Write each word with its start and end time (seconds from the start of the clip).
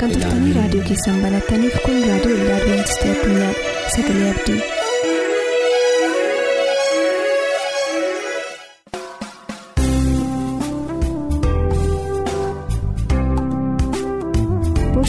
Kan 0.00 0.10
turtanii 0.12 0.52
raadiyoo 0.56 0.84
keessan 0.88 1.22
banattaniif 1.24 1.76
kun 1.84 1.98
raadiyoo 2.08 2.38
waldaa 2.38 2.56
adventistii 2.60 3.10
addunyaa 3.14 3.52
sagalee 3.96 4.30
abdii. 4.34 4.60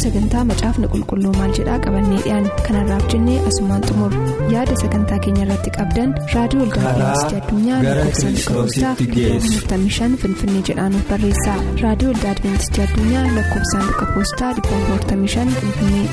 Sagantaa 0.04 0.44
macaafni 0.52 0.88
qulqulluu 0.94 1.34
maal 1.40 1.52
jedhaa 1.60 1.80
qabannee 1.86 2.20
dhiyaan 2.26 2.48
kanarraaf 2.68 3.06
jennee 3.14 3.38
asumaan 3.52 3.84
xumur 3.90 4.12
yaada 4.54 4.76
sagantaa 4.84 5.20
keenya 5.26 5.44
irratti 5.46 5.72
qabdan 5.78 6.10
raadiyoo 6.36 6.66
waldaa 6.66 6.92
adventistii 6.94 7.40
addunyaa 7.42 7.80
lakkoofsaan 7.88 8.36
dhukkubsaa 8.40 8.94
45 9.02 10.22
finfinnee 10.24 10.64
jedhaanuf 10.72 11.04
barreessaa 11.12 11.58
raadiyoo 11.84 12.14
waldaa 12.14 12.32
adventistii 12.38 12.84
addunyaa 12.88 13.26
lakkoofsaan 13.38 13.88
dhukkubsaa 14.00 14.54
45 14.62 15.60
finfinnee. 15.62 16.08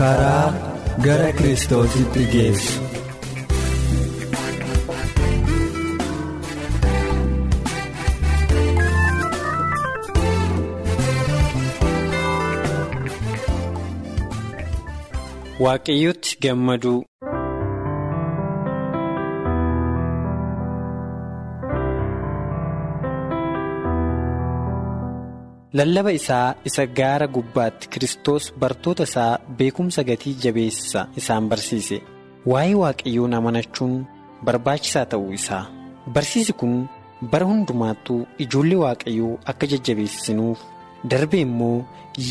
karaa 0.00 0.46
gara 1.06 1.30
kiristoositti 1.38 2.22
geessu. 2.32 2.80
Waaqayyootti 15.64 16.36
gammaduu. 16.42 16.98
Lallaba 25.78 26.12
isaa 26.18 26.54
isa 26.68 26.84
gaara 26.98 27.26
gubbaatti 27.36 27.88
Kiristoos 27.92 28.44
bartoota 28.62 29.02
isaa 29.08 29.38
beekumsa 29.58 30.02
gatii 30.10 30.34
jabeessa 30.44 31.00
isaan 31.20 31.48
barsiise. 31.52 31.98
Waa'ee 32.52 32.74
waaqayyoon 32.82 33.34
amanachuun 33.38 33.94
barbaachisaa 34.46 35.04
ta'uu 35.14 35.32
isaa. 35.38 35.64
Barsiisi 36.14 36.52
kun 36.60 36.74
bara 37.32 37.46
hundumaattuu 37.50 38.20
ijoollee 38.44 38.80
waaqayyoo 38.84 39.32
akka 39.52 39.66
jajjabeessinuuf 39.72 40.60
darbe 41.10 41.40
immoo 41.46 41.76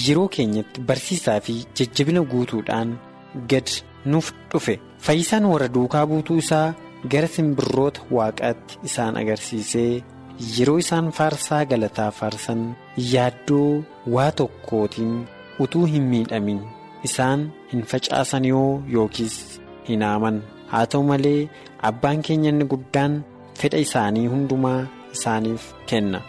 yeroo 0.06 0.28
keenyatti 0.38 0.81
barsiisaa 0.92 1.39
fi 1.48 1.54
jajjabina 1.80 2.22
guutuudhaan 2.34 2.89
gad 3.52 3.70
nuuf 4.05 4.32
dhufe. 4.52 4.80
Fayyisaan 5.05 5.45
warra 5.52 5.67
duukaa 5.76 6.05
buutuu 6.11 6.38
isaa 6.44 6.73
gara 7.11 7.27
simbirroota 7.36 8.02
waaqaatti 8.17 8.80
isaan 8.89 9.17
agarsiisee 9.21 10.04
yeroo 10.58 10.77
isaan 10.83 11.11
faarsaa 11.17 11.66
galataa 11.71 12.11
faarsan 12.20 12.61
yaaddoo 13.14 13.83
waa 14.16 14.32
tokkootiin 14.39 15.14
utuu 15.66 15.86
hin 15.94 16.04
miidhamin 16.14 16.61
isaan 17.10 17.42
hin 17.73 17.83
facaasan 17.92 18.45
yoo 18.52 18.71
yookiis 18.94 19.36
hin 19.89 20.02
haaman 20.08 20.38
haa 20.71 20.86
ta'u 20.94 21.04
malee 21.11 21.39
abbaan 21.89 22.21
keenya 22.27 22.50
inni 22.54 22.65
guddaan 22.73 23.14
fedha 23.61 23.77
isaanii 23.86 24.27
hundumaa 24.33 24.80
isaaniif 25.15 25.64
kenna. 25.89 26.21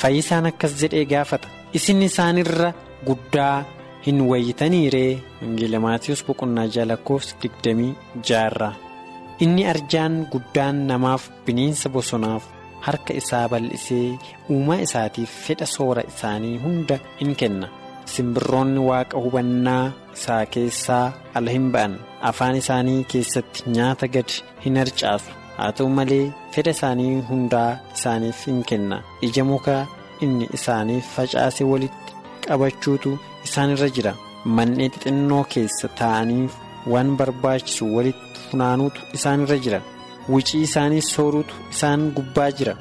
Fayyisaan 0.00 0.46
akkas 0.50 0.72
jedhee 0.82 1.04
gaafata. 1.12 1.48
isin 1.78 2.02
isaanirra 2.06 2.68
guddaa 3.06 3.64
hin 4.06 4.18
wayitanii 4.30 4.88
ree 4.94 5.12
wangeela 5.42 5.78
maatiyoos 5.84 6.22
boqonnaa 6.28 6.66
ja'a 6.74 6.86
lakkoofsa 6.90 7.34
digdamii 7.42 7.92
ja'a 8.30 8.70
inni 9.46 9.62
arjaan 9.72 10.14
guddaan 10.32 10.76
namaaf 10.90 11.22
bineensa 11.46 11.88
bosonaaf 11.94 12.44
harka 12.86 13.12
isaa 13.20 13.46
bal'isee 13.52 14.18
uumaa 14.56 14.80
isaatiif 14.86 15.30
fedha 15.46 15.66
soora 15.74 16.02
isaanii 16.12 16.58
hunda 16.64 16.96
in 17.24 17.32
kenna. 17.42 17.68
Simbirroonni 18.12 18.80
waaqa 18.90 19.16
hubannaa 19.24 19.84
isaa 20.16 20.44
keessaa 20.56 21.06
ala 21.40 21.50
hin 21.56 21.68
ba'an. 21.74 21.92
Afaan 22.30 22.56
isaanii 22.62 23.00
keessatti 23.12 23.62
nyaata 23.76 24.06
gad 24.16 24.30
hin 24.64 24.76
harcaasu. 24.82 25.30
Haa 25.56 25.72
ta'u 25.78 25.88
malee 25.98 26.24
fedha 26.54 26.70
isaanii 26.76 27.12
hundaa 27.30 27.70
isaaniif 27.96 28.48
in 28.52 28.64
kenna. 28.72 29.02
Ija 29.28 29.44
mukaa. 29.52 29.82
inni 30.24 30.46
isaaniif 30.56 31.06
facaase 31.14 31.64
walitti 31.70 32.12
qabachuutu 32.44 33.10
isaanirra 33.46 33.88
jira. 33.96 34.12
Manneen 34.56 34.92
xixinnoo 34.94 35.44
keessa 35.54 35.88
taa'aniif 36.00 36.52
waan 36.92 37.10
barbaachisu 37.18 37.84
walitti 37.96 38.40
funaanuutu 38.50 39.00
isaanirra 39.18 39.56
jira. 39.66 39.80
Wicii 40.32 40.62
isaanii 40.68 41.02
sooruutu 41.12 41.54
isaan 41.74 42.02
gubbaa 42.16 42.50
jira. 42.58 42.74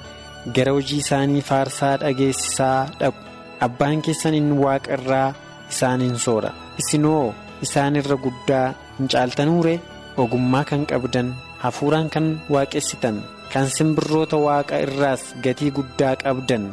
Gara 0.56 0.72
hojii 0.78 1.00
isaanii 1.06 1.42
faarsaa 1.50 1.96
dhageessisaa 2.02 2.80
dhaqu. 3.00 3.20
Abbaan 3.66 4.02
keessan 4.06 4.34
inni 4.40 4.56
waaqa 4.66 4.90
irraa 4.98 5.30
isaaniin 5.72 6.18
soora. 6.26 6.52
Isinoo 6.82 7.34
isaanirra 7.66 8.16
guddaa 8.26 8.68
hin 8.98 9.08
caaltanuure 9.14 9.76
ogummaa 10.24 10.64
kan 10.70 10.84
qabdan 10.92 11.30
hafuuraan 11.64 12.10
kan 12.16 12.26
waaqessitan 12.54 13.18
kan 13.54 13.66
simbirroota 13.76 14.38
waaqa 14.48 14.76
irraas 14.86 15.24
gatii 15.46 15.72
guddaa 15.78 16.16
qabdan. 16.24 16.64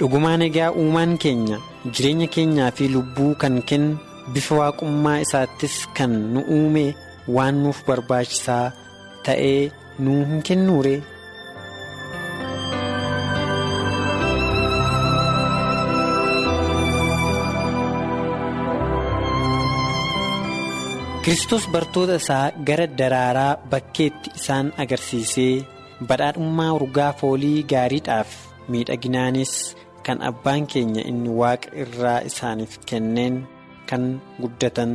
Dhugumaan 0.00 0.42
egaa 0.48 0.68
uumaan 0.82 1.12
keenya 1.24 1.58
jireenya 1.94 2.28
keenyaa 2.36 2.70
fi 2.80 2.88
lubbuu 2.94 3.30
kan 3.42 3.56
kennu 3.70 3.98
bifa 4.34 4.54
waaqummaa 4.60 5.18
isaattis 5.26 5.76
kan 6.00 6.12
nu 6.34 6.40
uume 6.56 6.84
waan 7.36 7.62
nuuf 7.64 7.78
barbaachisaa 7.88 8.64
ta'ee 9.28 9.60
nu 10.04 10.12
hin 10.30 10.42
kennuure. 10.50 10.96
Kiristoos 21.24 21.64
bartoota 21.74 22.14
isaa 22.20 22.44
gara 22.68 22.86
daraaraa 22.98 23.52
bakkeetti 23.72 24.30
isaan 24.40 24.68
agarsiisee 24.84 25.52
badhaadhummaa 26.08 26.70
urgaa 26.78 27.10
foolii 27.20 27.58
gaariidhaaf 27.72 28.30
miidhaginaanis. 28.72 29.52
Kan 30.06 30.18
abbaan 30.28 30.62
keenya 30.72 31.02
inni 31.10 31.30
waaqa 31.40 31.68
irraa 31.82 32.20
isaaniif 32.30 32.72
kenneen 32.88 33.34
kan 33.88 34.04
guddatan 34.42 34.92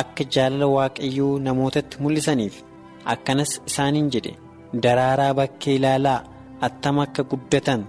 akka 0.00 0.24
jaalala 0.34 0.66
waaqayyoo 0.76 1.32
namootatti 1.46 1.96
mul'isaniif 2.02 2.54
akkanas 3.12 3.52
isaaniin 3.70 4.08
jedhe 4.14 4.32
daraaraa 4.84 5.32
bakkee 5.40 5.74
ilaalaa 5.78 6.20
attam 6.66 6.96
akka 7.04 7.22
guddatan 7.32 7.80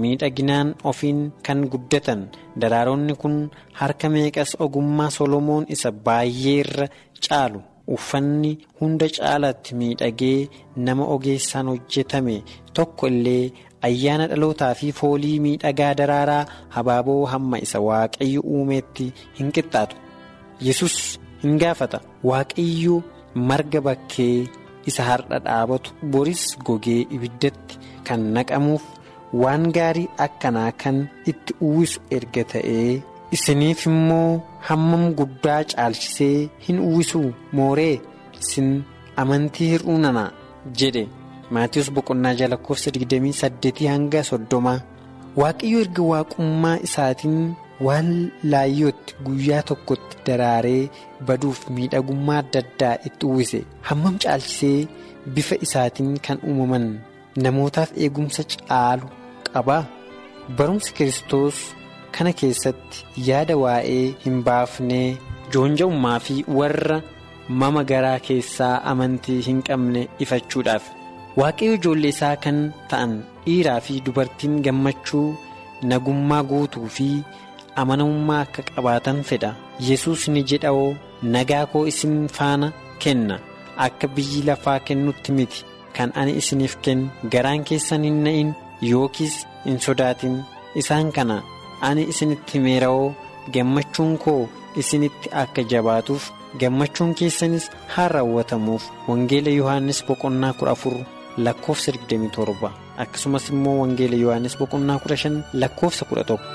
miidhaginaan 0.00 0.68
ofiin 0.90 1.20
kan 1.46 1.60
guddatan 1.72 2.20
daraaronni 2.60 3.14
kun 3.22 3.36
harka 3.80 4.06
meeqas 4.14 4.50
ogummaa 4.64 5.10
solomoon 5.16 5.64
isa 5.74 5.90
baay'ee 6.06 6.56
irra 6.62 6.86
caalu 7.26 7.60
uffanni 7.94 8.52
hunda 8.80 9.06
caalaatti 9.16 9.74
miidhagee 9.80 10.48
nama 10.86 11.04
ogeessaan 11.14 11.66
hojjetame 11.72 12.36
tokko 12.76 13.06
illee. 13.12 13.44
Ayyaana 13.86 14.26
dhalootaa 14.30 14.74
fi 14.80 14.92
foolii 15.00 15.38
miidhagaa 15.46 15.94
daraaraa 16.00 16.44
habaaboo 16.76 17.24
hamma 17.32 17.56
isa 17.66 17.78
waaqayyo 17.88 18.40
uumeetti 18.54 19.06
hin 19.38 19.48
qixxaatu. 19.58 19.96
Yesus 20.66 20.94
hin 21.42 21.58
gaafata. 21.62 21.98
Waaqayyo 22.30 22.96
marga 23.50 23.80
bakkee 23.88 24.48
isa 24.92 25.02
har'a 25.08 25.38
dhaabatu 25.46 25.90
boris 26.14 26.42
gogee 26.66 27.00
ibiddatti 27.16 27.74
kan 28.08 28.20
naqamuuf 28.38 28.84
waan 29.42 29.64
gaarii 29.76 30.08
akkanaa 30.26 30.72
kan 30.82 30.96
itti 31.32 31.52
uwwisu 31.66 32.00
erga 32.18 32.42
ta'ee 32.52 33.02
isiniif 33.36 33.80
immoo 33.90 34.40
hammam 34.68 35.04
guddaa 35.18 35.60
caalchisee 35.72 36.48
hin 36.66 36.78
uwwisuu 36.88 37.28
mooree? 37.60 38.00
Isin 38.42 38.68
amantii 39.22 39.68
hir'uu 39.72 39.98
nana 40.04 40.24
jedhe. 40.82 41.04
Maatiyoos 41.56 41.90
boqonnaa 41.96 42.34
ja'a 42.40 42.50
lakkoofsa 42.52 42.90
28 42.96 43.88
hanga 43.92 44.20
30 44.30 44.74
waaqayyo 45.40 45.78
erga 45.84 46.02
waaqummaa 46.12 46.76
isaatiin 46.88 47.38
waan 47.86 48.08
laayyootti 48.52 49.12
guyyaa 49.26 49.62
tokkotti 49.70 50.16
daraaree 50.26 50.82
baduuf 51.28 51.60
miidhagummaa 51.76 52.38
adda 52.42 52.60
addaa 52.64 52.94
itti 53.10 53.24
uwwise. 53.30 53.60
Hammam 53.88 54.14
caalchisee 54.24 54.88
bifa 55.34 55.56
isaatiin 55.66 56.12
kan 56.28 56.38
uumaman 56.50 56.86
namootaaf 57.46 57.90
eegumsa 58.04 58.42
caalu 58.52 59.06
qaba? 59.52 59.78
Barumsi 60.58 60.90
kiristoos 60.98 61.56
kana 62.18 62.32
keessatti 62.42 62.98
yaada 63.30 63.54
waa'ee 63.64 64.04
hin 64.24 64.36
baafnee 64.46 65.08
joonja'ummaa 65.54 66.18
fi 66.28 66.34
warra 66.60 66.96
mama 67.62 67.82
garaa 67.90 68.18
keessaa 68.28 68.74
amantii 68.92 69.40
hin 69.48 69.60
qabne 69.68 70.02
ifachuudhaaf 70.26 70.84
waaqayyo 71.40 71.74
ijoollee 71.78 72.12
isaa 72.14 72.36
kan 72.44 72.58
ta'an 72.90 73.12
dhiiraa 73.46 73.80
fi 73.86 73.94
dubartiin 74.06 74.54
gammachuu 74.66 75.26
nagummaa 75.90 76.42
guutuu 76.50 76.86
fi 76.96 77.08
amanamummaa 77.82 78.40
akka 78.46 78.62
qabaatan 78.74 79.18
fedha. 79.28 79.50
Yesus 79.88 80.22
ni 80.34 80.42
jedhawoo 80.50 80.96
nagaa 81.34 81.64
koo 81.72 81.84
isin 81.92 82.16
faana 82.36 82.68
kenna. 83.02 83.36
Akka 83.86 84.06
biyyi 84.14 84.42
lafaa 84.48 84.78
kennutti 84.86 85.32
miti. 85.38 85.64
Kan 85.96 86.10
ani 86.20 86.32
isiniif 86.40 86.74
kennu 86.84 87.08
garaan 87.32 87.64
keessan 87.68 88.04
hin 88.08 88.18
na'in 88.24 88.50
yookiis 88.90 89.36
hin 89.66 89.78
sodaatin. 89.86 90.36
Isaan 90.80 91.12
kana 91.16 91.36
ani 91.88 92.02
isinitti 92.14 92.52
himeera'oo 92.58 93.06
gammachuun 93.54 94.18
koo 94.24 94.40
isinitti 94.82 95.28
akka 95.42 95.62
jabaatuuf 95.72 96.24
gammachuun 96.60 97.14
keessanis 97.20 97.70
haa 97.94 98.08
raawwatamuuf. 98.14 98.84
Wangeela 99.08 99.50
yohaannis 99.60 100.04
boqonnaa 100.08 100.52
kudha 100.58 100.72
afur 100.78 100.96
lakkoofsa 101.46 101.92
27 101.92 102.70
akkasumas 103.04 103.44
immoo 103.54 103.76
wangeela 103.82 104.16
yohaannis 104.24 104.58
boqonnaa 104.60 104.98
kudha 105.04 105.16
shan 105.22 105.36
lakkoofsa 105.62 106.04
kudha 106.12 106.24
tokko. 106.30 106.48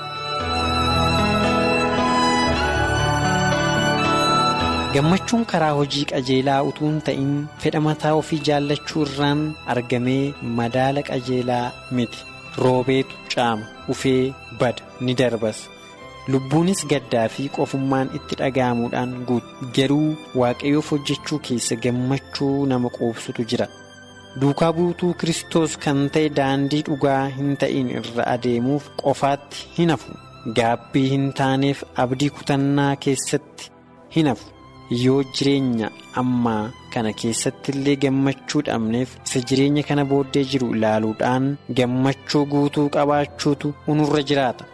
gammachuun 4.94 5.44
karaa 5.52 5.72
hojii 5.78 6.04
qajeelaa 6.10 6.62
utuu 6.70 6.86
hin 6.88 7.00
ta'in 7.06 7.30
fedha 7.62 7.80
mataa 7.86 8.12
ofii 8.20 8.38
jaallachuu 8.48 9.02
irraan 9.06 9.40
argamee 9.74 10.34
madaala 10.58 11.02
qajeelaa 11.08 11.64
miti 11.98 12.18
roobeetu 12.64 13.14
caama 13.34 13.66
ufee 13.94 14.20
bada 14.60 14.82
ni 15.08 15.14
darbas 15.20 15.62
lubbuunis 16.34 16.84
gaddaa 16.92 17.24
fi 17.36 17.48
qofummaan 17.56 18.08
itti 18.18 18.34
dhaga'amuudhaan 18.42 19.16
guutu 19.30 19.70
garuu 19.78 20.10
waaqayyoof 20.42 20.90
hojjechuu 20.96 21.38
keessa 21.48 21.76
gammachuu 21.86 22.54
nama 22.74 22.88
qoobsutu 22.98 23.44
jira 23.54 23.66
duukaa 24.40 24.72
buutuu 24.76 25.12
kiristoos 25.20 25.72
kan 25.84 25.98
ta'e 26.14 26.28
daandii 26.38 26.82
dhugaa 26.88 27.22
hin 27.36 27.50
ta'in 27.62 27.88
irra 27.98 28.24
adeemuuf 28.34 28.84
qofaatti 29.02 29.58
hin 29.78 29.90
hafu. 29.94 30.12
Gaabbii 30.56 31.06
hin 31.12 31.26
taaneef 31.40 31.78
abdii 32.04 32.30
kutannaa 32.38 32.90
keessatti 33.06 33.70
hin 34.16 34.26
hafu. 34.32 34.46
yoo 35.04 35.20
jireenya 35.36 35.86
ammaa 36.20 36.62
kana 36.94 37.10
keessatti 37.20 37.72
illee 37.74 37.94
gammachuu 38.02 38.60
dhabneef 38.66 39.10
isa 39.26 39.40
jireenya 39.50 39.82
kana 39.90 40.02
booddee 40.10 40.42
jiru 40.50 40.66
ilaaluudhaan 40.76 41.46
gammachuu 41.78 42.42
guutuu 42.52 42.84
qabaachuutu 42.96 43.70
unurra 43.94 44.22
jiraata. 44.30 44.64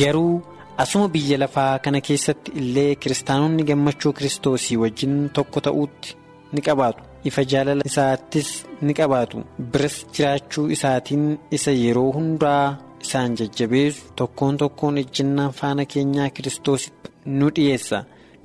Garuu 0.00 0.36
asuma 0.84 1.08
biyya 1.16 1.38
lafaa 1.42 1.72
kana 1.86 2.00
keessatti 2.08 2.50
illee 2.62 2.94
kiristaanonni 3.02 3.62
gammachuu 3.72 4.12
kiristoosii 4.20 4.76
wajjin 4.84 5.18
tokko 5.40 5.60
ta'uutti 5.68 6.16
ni 6.52 6.60
qabaatu 6.68 7.02
ifa 7.28 7.42
jaalala 7.52 7.82
isaattis 7.90 8.48
ni 8.86 8.92
qabaatu. 8.98 9.38
Biras 9.72 9.96
jiraachuu 10.14 10.66
isaatiin 10.76 11.24
isa 11.56 11.72
yeroo 11.82 12.10
hundaa 12.16 12.64
isaan 13.04 13.36
jajjabeessu 13.38 14.02
tokkoon 14.20 14.56
tokkoon 14.62 14.98
ejjennaa 15.02 15.50
faana 15.60 15.84
keenyaa 15.94 16.28
kiristoositti 16.36 17.10
nu 17.38 17.46
dhiyeessa. 17.56 17.98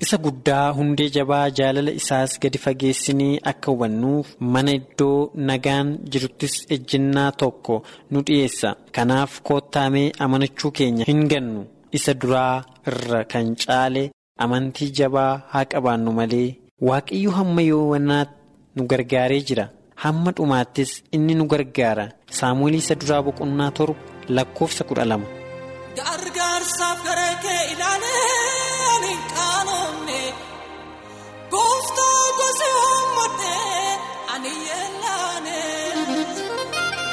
isa 0.03 0.17
guddaa 0.25 0.67
hundee 0.77 1.05
jabaa 1.15 1.47
jaalala 1.57 1.91
isaas 1.99 2.31
gadi 2.43 2.57
fageessinee 2.63 3.33
akka 3.51 3.71
hubannuuf 3.71 4.27
mana 4.53 4.71
iddoo 4.79 5.17
nagaan 5.49 5.89
jiruttis 6.11 6.55
ejjennaa 6.75 7.27
tokko 7.41 7.75
nu 8.11 8.19
dhiyeessa. 8.27 8.69
Kanaaf 8.95 9.31
koottaamee 9.49 10.07
amanachuu 10.25 10.71
keenya 10.79 11.05
hin 11.11 11.21
gannu. 11.33 11.61
Isa 11.97 12.13
duraa 12.23 12.55
irra 12.91 13.21
kan 13.33 13.47
caale 13.65 14.03
amantii 14.45 14.89
jabaa 14.99 15.31
haa 15.53 15.65
qabaannu 15.73 16.11
malee. 16.19 16.49
Waaqayyo 16.89 17.31
hamma 17.37 17.61
yoowwanaatti 17.69 18.40
nu 18.75 18.81
gargaaree 18.91 19.41
jira. 19.49 19.65
Hamma 20.03 20.31
dhumaattis 20.37 20.91
inni 21.15 21.33
nu 21.39 21.45
gargaara. 21.53 22.05
Saamu'eel 22.39 22.75
isa 22.81 22.95
duraa 23.01 23.21
boqonnaa 23.27 23.71
torba 23.77 23.99
lakkoofsa 24.35 24.83
kudha 24.89 25.05
lama. 25.11 25.27
Gooftaa 31.53 32.25
gosi 32.39 32.67
hammatee 32.77 33.89
ani 34.33 34.51
yeelaane 34.67 35.59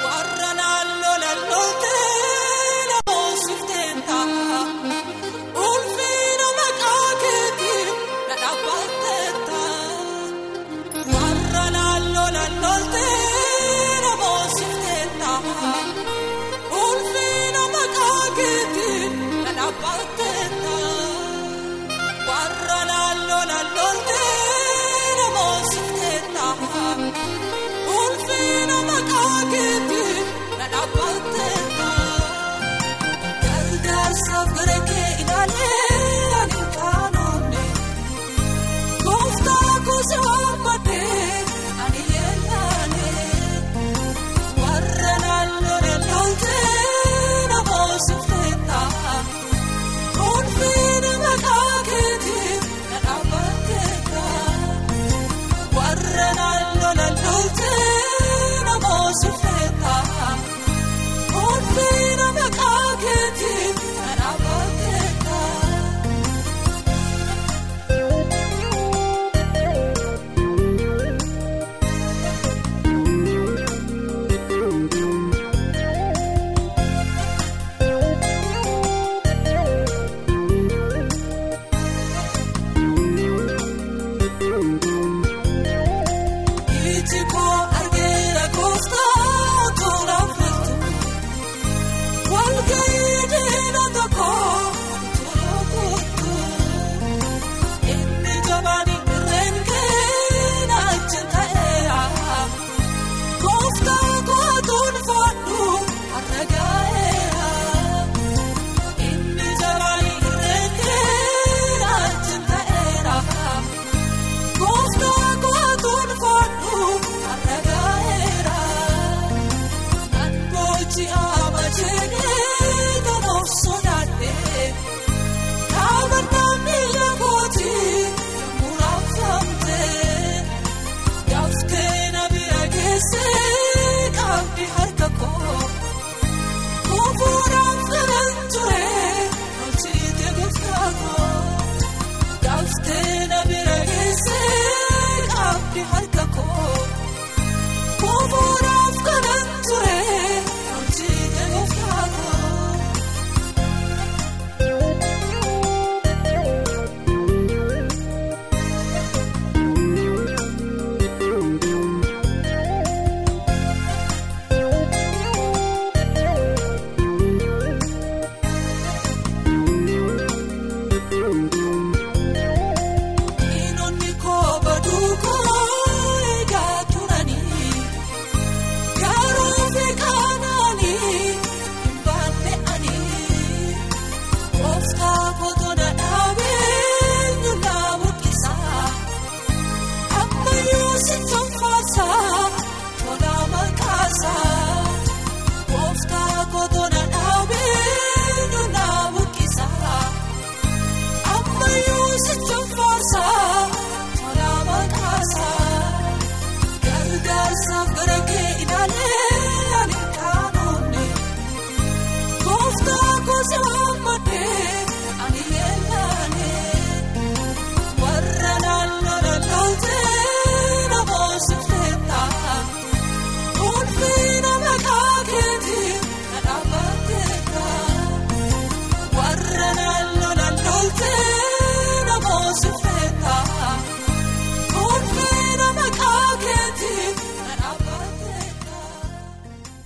warra 0.05 0.50
naannoo 0.60 1.16
naannootee 1.22 2.07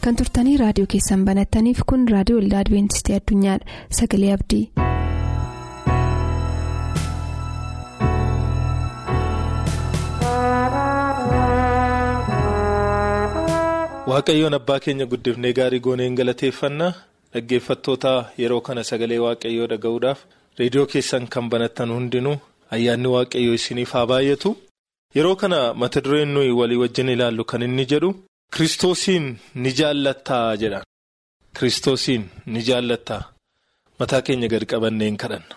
kan 0.06 0.16
turtanii 0.20 0.56
raadiyoo 0.62 0.90
keessan 0.94 1.24
banattaniif 1.28 1.82
kun 1.92 2.08
raadiyoo 2.14 2.40
waldaa 2.42 2.62
adibeentistii 2.64 3.18
addunyaadha 3.20 3.80
sagalee 4.00 4.32
abdii. 4.38 4.64
waaqayyoon 14.10 14.54
abbaa 14.58 14.78
keenya 14.84 15.06
guddifnee 15.12 15.52
gaarii 15.58 15.80
gooneen 15.86 16.14
galateeffannaa 16.20 16.92
dhaggeeffattoota 17.34 18.12
yeroo 18.42 18.60
kana 18.68 18.82
sagalee 18.90 19.18
waaqayyoo 19.26 19.66
dhaga'uudhaaf 19.72 20.20
reediyoo 20.60 20.86
keessan 20.92 21.26
kan 21.34 21.46
banattan 21.52 21.90
hundinuu 21.96 22.36
ayyaanni 22.76 23.08
waaqayyoo 23.14 23.54
isiniif 23.60 23.92
haa 23.96 24.06
baay'atu 24.12 24.50
yeroo 25.18 25.36
kana 25.42 25.60
mata 25.82 26.00
dureen 26.06 26.28
nuyi 26.36 26.50
walii 26.60 26.80
wajjin 26.82 27.08
ilaallu 27.14 27.44
kan 27.52 27.62
inni 27.68 27.84
jedhu 27.92 28.10
kiristoosiin 28.56 29.26
ni 29.62 29.70
jaallattaa 29.78 30.56
jedha 30.62 30.80
kiristoosiin 31.58 32.22
ni 32.52 32.60
jaallattaa 32.68 33.22
mataa 33.98 34.22
keenya 34.26 34.48
gad 34.52 34.64
qabanneen 34.72 35.16
kadhanna. 35.22 35.54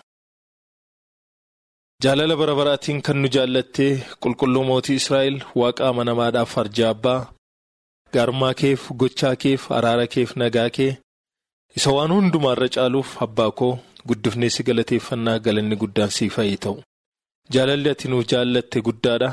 jaalala 2.04 2.34
bara 2.40 2.54
baraatiin 2.60 3.02
kan 3.06 3.16
nu 3.22 3.28
jaallattee 3.36 3.92
qulqulluu 4.22 4.64
mootii 4.70 4.96
israa'el 5.02 5.36
waaqa 5.60 5.82
amanamaadhaaf 5.90 6.50
farjaa 6.56 6.90
abbaa. 6.96 7.20
gaarummaa 8.14 8.54
keef 8.60 8.80
gochaa 9.00 9.36
keef 9.42 9.62
araara 9.78 10.06
keef 10.14 10.30
nagaa 10.40 10.68
kee 10.76 10.92
isa 11.76 11.90
waan 11.96 12.12
hundumaarra 12.16 12.68
caaluuf 12.74 13.10
abbaa 13.26 13.50
koo 13.58 13.72
guddifnee 14.08 14.50
si 14.54 14.62
galateeffannaa 14.68 15.38
galanni 15.46 15.76
guddaan 15.82 16.10
siif 16.16 16.34
haa 16.40 16.56
ta'u 16.64 16.76
jaalalli 17.54 17.88
ati 17.94 18.06
nuuf 18.12 18.24
jaallatte 18.32 18.78
guddaadha 18.86 19.30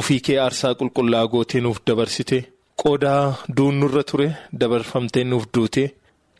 ofii 0.00 0.20
kee 0.26 0.38
aarsaa 0.44 0.74
qulqullaa'aa 0.80 1.30
gootee 1.34 1.60
nuuf 1.66 1.78
dabarsite 1.86 2.38
qoodaa 2.82 3.24
duunurra 3.56 4.02
ture 4.10 4.28
dabarfamtee 4.60 5.24
nuuf 5.30 5.44
duute 5.54 5.84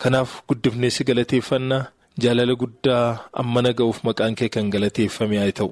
kanaaf 0.02 0.30
guddifnee 0.48 0.90
si 0.96 1.04
galateeffannaa 1.08 1.82
jaalala 2.22 2.54
guddaa 2.62 3.04
ammana 3.42 3.70
ga'uuf 3.78 3.98
maqaan 4.08 4.34
kee 4.38 4.48
kan 4.54 4.70
galateeffame 4.74 5.36
haa 5.42 5.52
ta'u 5.58 5.70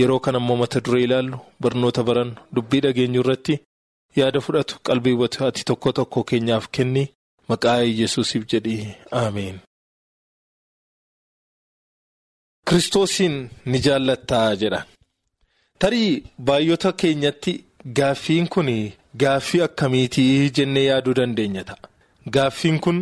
yeroo 0.00 0.20
kan 0.24 0.36
ammoo 0.40 0.56
mata 0.62 0.80
duree 0.84 1.04
ilaallu 1.06 1.38
barnoota 1.62 2.02
baran 2.08 2.30
dubbii 2.54 2.80
dhageenyu 2.84 3.20
irratti. 3.24 3.54
yaada 4.18 4.40
fudhatu 4.44 4.74
qalbii 4.86 5.12
hubatu 5.14 5.38
ati 5.46 5.62
tokko 5.68 5.90
tokko 5.98 6.20
keenyaaf 6.30 6.66
kenni 6.76 7.02
maqaa 7.50 7.78
yesuusiif 8.00 8.44
jedhii 8.52 8.84
ameen. 9.22 9.56
Kiristoosiin 12.68 13.34
ni 13.70 13.78
jaallattaa 13.86 14.48
jedhan 14.62 14.86
tarii 15.80 16.10
baay'ota 16.48 16.90
keenyatti 17.02 17.52
gaaffiin 17.94 18.46
kun 18.48 18.68
gaaffii 19.22 19.60
akkamiitii 19.68 20.50
jennee 20.50 20.84
yaaduu 20.84 21.14
dandeenya 21.14 21.64
ta'a 21.64 21.88
gaaffiin 22.36 22.78
kun 22.80 22.98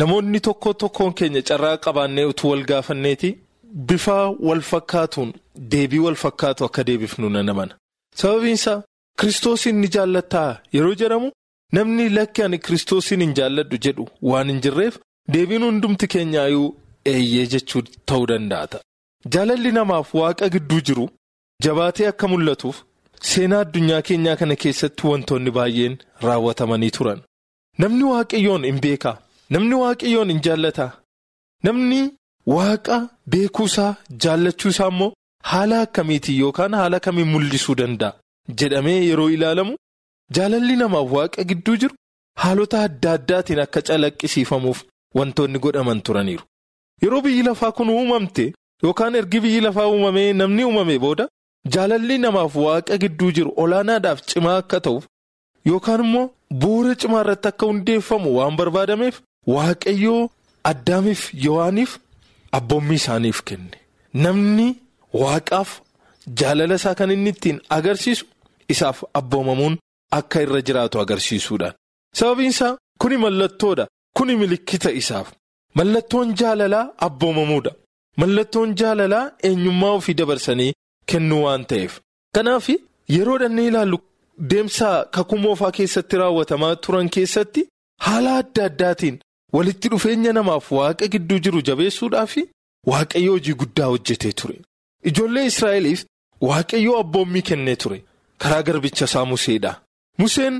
namoonni 0.00 0.40
tokko 0.40 0.72
tokkoon 0.82 1.12
keenya 1.20 1.42
carraa 1.50 1.76
qabaannee 1.86 2.24
utuu 2.32 2.50
wal 2.50 2.64
gaafanneeti 2.70 3.30
bifa 3.88 4.16
wal 4.48 4.60
fakkaatuun 4.70 5.32
deebii 5.74 5.98
wal 6.06 6.14
fakkaatu 6.24 6.64
akka 6.64 6.84
deebifnu 6.84 7.28
nan 7.30 7.48
amana 7.48 7.74
sababiinsa. 8.16 8.82
Kiristoosiin 9.20 9.76
ni 9.80 9.88
jaallattaa 9.94 10.50
yeroo 10.74 10.94
jedhamu 11.00 11.30
namni 11.76 12.08
lakki 12.08 12.42
ani 12.42 12.58
kiristoosiin 12.58 13.20
hin 13.20 13.34
jaalladhu 13.38 13.76
jedhu 13.86 14.08
waan 14.30 14.48
hin 14.50 14.60
jirreef 14.66 14.94
deebiin 15.34 15.62
hundumti 15.64 16.06
keenyaayuu 16.14 16.68
eeyyee 17.12 17.46
jechuu 17.54 17.82
ta'uu 18.06 18.26
danda'a. 18.30 18.80
Jaalalli 19.34 19.72
namaaf 19.78 20.14
waaqa 20.20 20.48
gidduu 20.54 20.80
jiru 20.88 21.04
jabaatee 21.66 22.06
akka 22.12 22.28
mul'atuuf 22.32 22.80
seenaa 23.30 23.60
addunyaa 23.64 24.02
keenyaa 24.08 24.36
kana 24.40 24.56
keessatti 24.62 25.06
wantoonni 25.10 25.50
baay'een 25.58 25.94
raawwatamanii 26.26 26.90
turan. 26.96 27.20
Namni 27.78 28.04
waaqayyoon 28.12 28.64
hin 28.68 28.80
beekaa 28.86 29.16
namni 29.56 29.74
waaqayyoon 29.82 30.30
hin 30.32 30.40
jaallataa 30.46 30.90
namni 31.68 32.00
waaqa 32.54 32.96
beekuusaa 33.34 33.92
jaallachuusaa 34.24 34.88
immoo 34.94 35.12
haala 35.52 35.80
akkamiitiin 35.86 36.40
yookaan 36.40 36.74
haala 36.80 37.00
kamiin 37.06 37.28
mul'isuu 37.34 37.74
danda'a. 37.80 38.12
jedhamee 38.60 39.00
yeroo 39.08 39.28
ilaalamu 39.36 39.74
jaalalli 40.36 40.76
namaaf 40.78 41.12
waaqa 41.16 41.44
gidduu 41.50 41.76
jiru 41.82 41.94
haalota 42.44 42.82
adda 42.86 43.12
addaatiin 43.18 43.60
akka 43.64 43.80
calaqqisiifamuuf 43.88 44.78
wantoonni 45.18 45.58
godhaman 45.64 46.00
turaniiru. 46.08 46.44
Yeroo 47.02 47.20
biyyi 47.26 47.42
lafaa 47.48 47.72
kun 47.78 47.88
uumamte 47.94 48.44
yookaan 48.84 49.14
ergi 49.20 49.40
biyyi 49.44 49.60
lafaa 49.66 49.86
uumamee 49.92 50.32
namni 50.40 50.64
uumame 50.64 50.98
booda 51.04 51.28
jaalalli 51.74 52.18
namaaf 52.24 52.54
waaqa 52.64 52.98
gidduu 53.02 53.30
jiru 53.36 53.52
olaanaadhaaf 53.64 54.20
cimaa 54.32 54.56
akka 54.62 54.80
ta'uuf 54.86 55.04
yookaan 55.70 56.00
immoo 56.06 56.24
bu'uura 56.64 56.94
cimaa 57.04 57.20
irratti 57.24 57.48
akka 57.52 57.66
hundeeffamu 57.70 58.28
waan 58.38 58.56
barbaadameef 58.60 59.20
waaqayyoo 59.54 60.20
addaamiif 60.70 61.22
yohaaniif 61.46 61.98
abboommii 62.58 62.98
isaaniif 63.02 63.38
kenne. 63.48 63.76
Namni 64.24 64.68
waaqaaf 65.22 65.70
jaalala 66.40 66.74
isaa 66.80 66.94
kan 66.98 67.10
inni 67.16 67.30
ittiin 67.34 67.58
agarsiisu. 67.78 68.24
isaaf 68.72 68.98
abboomamuun 69.18 69.74
akka 70.18 70.38
irra 70.44 70.60
jiraatu 70.66 70.96
agarsiisuudhaan 71.02 71.74
sababiin 72.18 72.50
isaa 72.54 72.76
kuni 73.02 73.16
mallattoodha 73.24 73.84
kuni 74.18 74.34
milikkita 74.42 74.90
isaaf 75.00 75.28
mallattoon 75.78 76.28
jaalalaa 76.40 76.84
abboomamuudha 77.06 77.72
mallattoon 78.20 78.70
jaalalaa 78.80 79.24
eenyummaa 79.48 79.90
ofii 79.98 80.14
dabarsanii 80.20 80.70
kennuu 81.10 81.42
waan 81.44 81.64
ta'eef 81.72 81.98
kanaaf 82.38 82.68
yeroo 83.16 83.38
dhannee 83.42 83.66
ilaallu 83.70 83.98
deemsa 84.50 84.88
kakuu 85.16 85.38
moofaa 85.44 85.72
keessatti 85.78 86.16
raawwatamaa 86.22 86.76
turan 86.86 87.08
keessatti 87.16 87.66
haala 88.06 88.36
adda 88.42 88.64
addaatiin 88.70 89.18
walitti 89.56 89.88
dhufeenya 89.92 90.32
namaaf 90.38 90.72
waaqa 90.78 91.06
gidduu 91.16 91.38
jiru 91.46 91.62
jabeessuudhaaf 91.68 92.36
waaqayyo 92.90 93.32
hojii 93.36 93.54
guddaa 93.64 93.86
hojjetee 93.92 94.32
ture 94.40 94.56
ijoollee 95.10 95.46
israa'eliif 95.52 96.04
waaqayyoo 96.48 96.98
abboommii 97.00 97.42
kennee 97.50 97.76
ture. 97.76 97.98
karaa 98.42 98.62
garbicha 98.66 99.04
isaa 99.04 99.24
Museedha. 99.30 99.72
Museen 100.18 100.54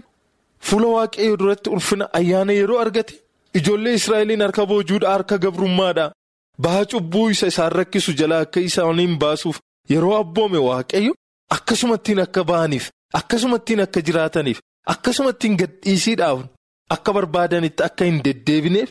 fuula 0.67 0.87
waaqayyoo 0.97 1.37
duratti 1.41 1.71
ulfina 1.77 2.07
ayyaana 2.19 2.53
yeroo 2.59 2.79
argate 2.85 3.15
ijoollee 3.61 3.95
Israa'eliin 4.01 4.43
harka 4.45 4.67
boojuudha 4.67 5.11
harka 5.15 5.39
gabrummaadha. 5.45 6.05
Baha 6.63 6.85
cubbuu 6.93 7.31
isa 7.31 7.47
isaan 7.53 7.73
rakkisu 7.79 8.13
jala 8.21 8.39
akka 8.45 8.61
isaaniin 8.69 9.17
baasuuf 9.23 9.59
yeroo 9.91 10.15
abboome 10.23 10.59
waaqayyo 10.69 11.13
akkasumattiin 11.57 12.21
akka 12.25 12.43
ba'aniif 12.51 12.85
akkasumattiin 13.21 13.81
akka 13.87 14.01
jiraataniif 14.07 14.59
akkasumattiin 14.95 15.57
gadhiisiidhaaf 15.61 16.41
akka 16.97 17.11
barbaadanitti 17.17 17.83
akka 17.89 18.05
hin 18.11 18.19
deddeebineef 18.25 18.91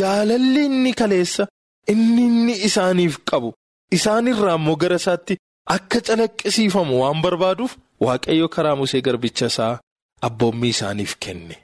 jaalalli 0.00 0.64
inni 0.70 0.92
kaleessa 1.00 1.44
inni 1.92 2.22
inni 2.30 2.54
isaaniif 2.68 3.14
qabu 3.30 3.52
isaanirraa 3.98 4.56
immoo 4.60 4.76
gara 4.82 4.96
isaatti 5.02 5.34
akka 5.76 5.98
calaqqisiifamu 6.08 7.00
waan 7.02 7.22
barbaaduuf. 7.22 7.72
Waaqayyo 8.06 8.48
karaa 8.54 8.76
Musee 8.80 9.00
garbicha 9.06 9.46
isaa 9.52 9.78
abboommii 10.26 10.68
isaaniif 10.74 11.12
kenne. 11.24 11.56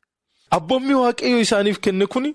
Abboommii 0.56 0.98
waaqayyo 1.02 1.38
isaaniif 1.44 1.78
kenne 1.84 2.06
kun 2.06 2.26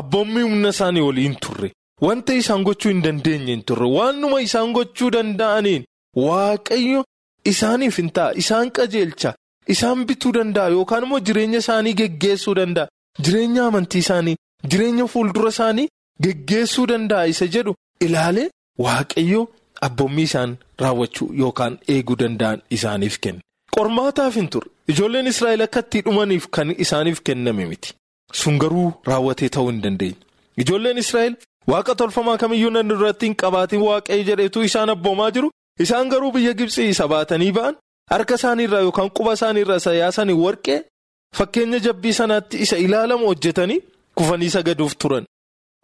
abboommii 0.00 0.42
humna 0.46 0.68
isaanii 0.74 1.00
waliin 1.08 1.34
turre. 1.46 1.70
Wanta 2.06 2.34
isaan 2.34 2.62
gochuu 2.66 2.90
hin 2.92 3.02
dandeenye 3.02 3.52
hin 3.54 3.62
turre. 3.70 3.86
Waanuma 3.96 4.40
isaan 4.48 4.72
gochuu 4.76 5.10
danda'aniin 5.16 5.84
waaqayyo 6.26 7.04
isaaniif 7.52 7.96
hin 8.02 8.10
ta'a. 8.16 8.32
Isaan 8.42 8.70
qajeelcha. 8.78 9.34
Isaan 9.74 10.04
bituu 10.08 10.32
danda'a 10.38 10.68
yookaan 10.76 11.04
immoo 11.08 11.20
jireenya 11.28 11.58
isaanii 11.64 11.94
geggeessuu 12.00 12.54
danda'a. 12.60 12.88
Jireenya 13.24 13.66
amantii 13.66 13.98
isaanii, 14.04 14.36
jireenya 14.70 15.06
fuuldura 15.12 15.48
isaanii 15.54 15.88
geggeessuu 16.26 16.86
danda'a 16.92 17.26
isa 17.34 17.46
jedhu 17.56 17.74
ilaalee 18.06 18.48
waaqayyo. 18.86 19.42
Abboommii 19.86 20.26
isaan 20.30 20.56
raawwachuu 20.82 21.28
yookaan 21.42 21.78
eeguu 21.94 22.16
danda'an 22.18 22.60
isaaniif 22.76 23.18
kenne. 23.26 23.40
Qormaataaf 23.76 24.34
hin 24.40 24.48
turre. 24.56 24.70
Ijoolleen 24.92 25.26
Israa'el 25.30 25.62
akka 25.66 25.80
itti 25.86 26.00
dhumaniif 26.08 26.46
kan 26.56 26.70
isaaniif 26.84 27.20
kenname 27.28 27.64
miti. 27.70 27.94
Sun 28.40 28.58
garuu 28.58 28.92
raawwatee 29.08 29.48
ta'uu 29.56 29.70
hin 29.70 29.80
dandeenye. 29.82 30.16
Ijoolleen 30.64 30.98
Israa'el 31.04 31.34
waaqa 31.70 31.94
tolfamaa 31.94 32.36
kamiyyuu 32.42 32.70
nan 32.76 32.90
irratti 32.96 33.26
hin 33.26 33.34
qabaatiin 33.42 33.82
waaqayyo 33.88 34.24
jedheetu 34.30 34.62
isaan 34.68 34.90
abboomaa 34.94 35.30
jiru. 35.30 35.50
Isaan 35.80 36.08
garuu 36.12 36.32
biyya 36.32 36.52
Gibsii 36.52 36.88
isa 36.94 37.08
baatanii 37.08 37.52
ba'an 37.58 37.74
harka 38.10 38.34
isaaniirraa 38.40 38.80
yookaan 38.86 39.10
quba 39.18 39.32
isaaniirraa 39.38 39.76
isa 39.82 39.94
yaasanii 39.94 40.36
warqee 40.44 40.78
fakkeenya 41.36 41.78
jabbii 41.86 42.12
sanaatti 42.20 42.56
isa 42.64 42.76
ilaalamu 42.86 43.26
hojjetanii 43.30 43.80
kufanii 44.14 44.50
sagaduuf 44.56 44.96
turan. 45.04 45.24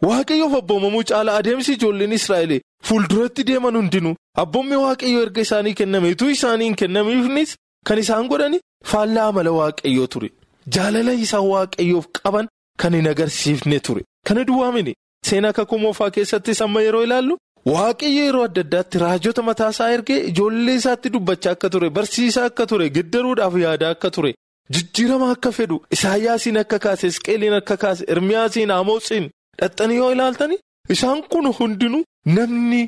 Waaqayyoof 0.08 0.54
abboomamuu 0.60 1.02
caala 1.10 1.36
adeemsi 1.36 1.72
ijoolleen 1.78 2.12
Israa'el 2.18 2.52
fuulduratti 2.88 3.44
deeman 3.48 3.76
hundinuu 3.80 4.14
abboommi 4.42 4.76
waaqayyoo 4.84 5.22
erga 5.26 5.40
isaanii 5.46 5.74
kennameetu 5.80 6.28
isaanii 6.34 6.64
hin 6.68 6.76
kennamiifnis 6.82 7.56
kan 7.86 7.98
isaan 8.04 8.28
godhani 8.32 8.60
faallaa 8.92 9.26
amala 9.32 9.50
waaqayyoo 9.60 10.06
ture. 10.06 10.30
Jaalala 10.74 11.12
isaan 11.24 11.46
waaqayyoof 11.54 12.06
qaban 12.22 12.46
kan 12.82 12.94
hin 12.94 13.08
agarsiifne 13.14 13.80
ture. 13.80 14.02
Kana 14.26 14.44
duwwaamini 14.44 14.94
seenaa 15.26 15.52
kakuu 15.58 15.78
moofaa 15.84 16.10
keessattis 16.16 16.62
amma 16.66 16.82
yeroo 16.86 17.02
ilaallu 17.06 17.36
waaqayyo 17.74 18.22
yeroo 18.26 18.44
adda 18.48 18.60
addaatti 18.66 18.98
raajota 19.04 19.42
mataasaa 19.48 19.90
ergee 19.96 20.18
ijoollee 20.30 20.74
isaatti 20.80 21.10
dubbachaa 21.16 21.52
akka 21.56 21.70
ture 21.74 21.90
barsiisaa 21.96 22.44
akka 22.50 22.66
ture 22.72 22.90
geddaruudhaaf 22.96 23.54
yaadaa 23.64 23.90
akka 23.96 24.10
ture 24.16 24.34
jijjiirama 24.76 25.30
akka 25.34 25.52
fedhu 25.58 25.76
isaayyaasiin 25.96 26.56
akka 26.62 26.78
kaase 26.86 27.06
isqeeliin 27.12 27.54
akka 27.60 27.76
kaase 27.84 28.04
ermiyaasiin 28.14 28.70
amoosiin 28.78 29.26
dhaxxanii 29.60 29.96
yoo 30.02 30.10
ilaaltani 30.16 30.56
isaan 30.96 31.22
kun 31.34 31.46
hundinuu 31.60 32.02
namni 32.38 32.82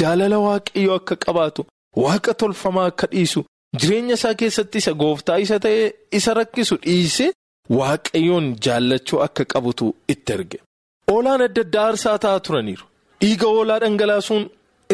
jaalala 0.00 0.38
waaqayyoo 0.46 0.96
akka 1.00 1.16
qabaatu 1.26 1.62
waaqa 2.04 2.34
tolfamaa 2.42 2.86
akka 2.92 3.06
dhiisu 3.12 3.40
jireenya 3.80 4.14
isaa 4.20 4.34
keessatti 4.42 4.78
isa 4.84 4.92
gooftaa 5.02 5.38
isa 5.44 5.56
ta'e 5.66 5.84
isa 6.20 6.34
rakkisu 6.40 6.76
dhiisee 6.86 7.30
waaqayyoon 7.78 8.46
jaallachuu 8.64 9.20
akka 9.26 9.44
qabutu 9.52 9.86
itti 10.14 10.32
erge. 10.36 10.58
Oolaan 11.14 11.40
adda 11.46 11.60
addaa 11.66 11.84
aarsaa 11.88 12.18
ta'aa 12.24 12.40
turaniiru. 12.46 12.84
Dhiiga 13.20 13.46
oolaa 13.56 13.80
dhangalaasuun 13.84 14.44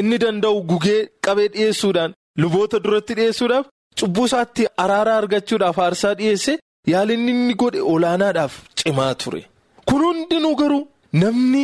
inni 0.00 0.16
danda'u 0.24 0.58
gugee 0.70 1.00
qabee 1.26 1.48
dhiyeessuudhaan 1.54 2.14
luboota 2.42 2.76
duratti 2.84 3.14
dhiyeessuudhaaf 3.18 3.66
cubbuu 4.00 4.26
isaatti 4.30 4.62
araaraa 4.84 5.16
argachuudhaaf 5.22 5.78
aarsaa 5.84 6.14
dhiyeesse 6.20 6.52
yaalinni 6.92 7.30
inni 7.36 7.54
godhe 7.62 7.80
olaanaadhaaf 7.92 8.54
cimaa 8.82 9.14
ture. 9.22 9.42
Kun 9.88 10.00
hundinuu 10.06 10.54
garuu 10.62 10.82
namni 11.22 11.62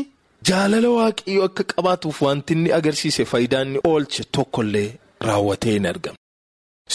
jaalala 0.50 0.90
waaqayyoo 0.98 1.44
akka 1.50 1.64
qabaatuuf 1.72 2.18
wanti 2.26 2.52
inni 2.56 2.70
agarsiise 2.78 3.24
faayidaa 3.32 3.62
inni 3.66 3.80
oolche 3.90 4.22
tokkollee 4.38 4.88
raawwatee 5.28 5.72
hin 5.76 5.86
argamne. 5.92 6.18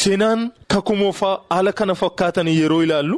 Seenaan 0.02 0.42
kakuu 0.74 0.96
moofaa 1.04 1.36
haala 1.54 1.72
kana 1.80 1.96
fakkaatan 2.02 2.48
yeroo 2.60 2.82
ilaallu 2.88 3.18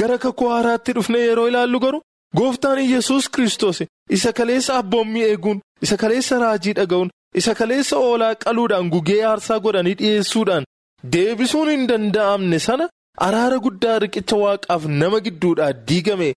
gara 0.00 0.18
kakuu 0.24 0.48
haaraatti 0.54 0.92
dhufne 0.96 1.18
yeroo 1.28 1.48
ilaallu 1.52 1.78
garuu 1.84 2.02
gooftaan 2.36 2.78
yesus 2.92 3.28
Kiristoos 3.34 3.78
isa 4.16 4.32
kaleessa 4.38 4.72
abboommii 4.80 5.22
eeguun 5.30 5.58
isa 5.84 5.96
kaleessa 6.02 6.38
raajii 6.44 6.74
dhaga'uun 6.78 7.10
isa 7.40 7.54
kaleessa 7.60 7.96
oolaa 8.06 8.34
qaluudhaan 8.44 8.88
gugee 8.94 9.20
aarsaa 9.30 9.58
godhanii 9.64 9.94
dhiyeessuudhaan 10.00 10.64
deebisuun 11.12 11.68
hin 11.72 11.84
danda'amne 11.90 12.58
sana 12.66 12.88
araara 13.26 13.58
guddaa 13.66 13.98
riqicha 14.04 14.36
waaqaaf 14.44 14.82
nama 15.02 15.18
gidduudhaa 15.26 15.72
diigame 15.88 16.28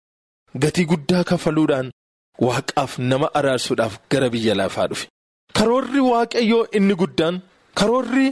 gatii 0.66 0.86
guddaa 0.92 1.24
kafaluudhaan 1.32 1.88
waaqaaf 2.48 2.92
nama 3.10 3.28
araarsuudhaaf 3.40 3.94
gara 4.12 4.30
biyya 4.36 4.56
lafaa 4.62 4.88
dhufe. 4.92 5.08
Karoorri 5.58 6.02
waaqayyoo 6.12 6.64
inni 6.78 6.96
guddaan 7.02 7.36
karoorri 7.80 8.28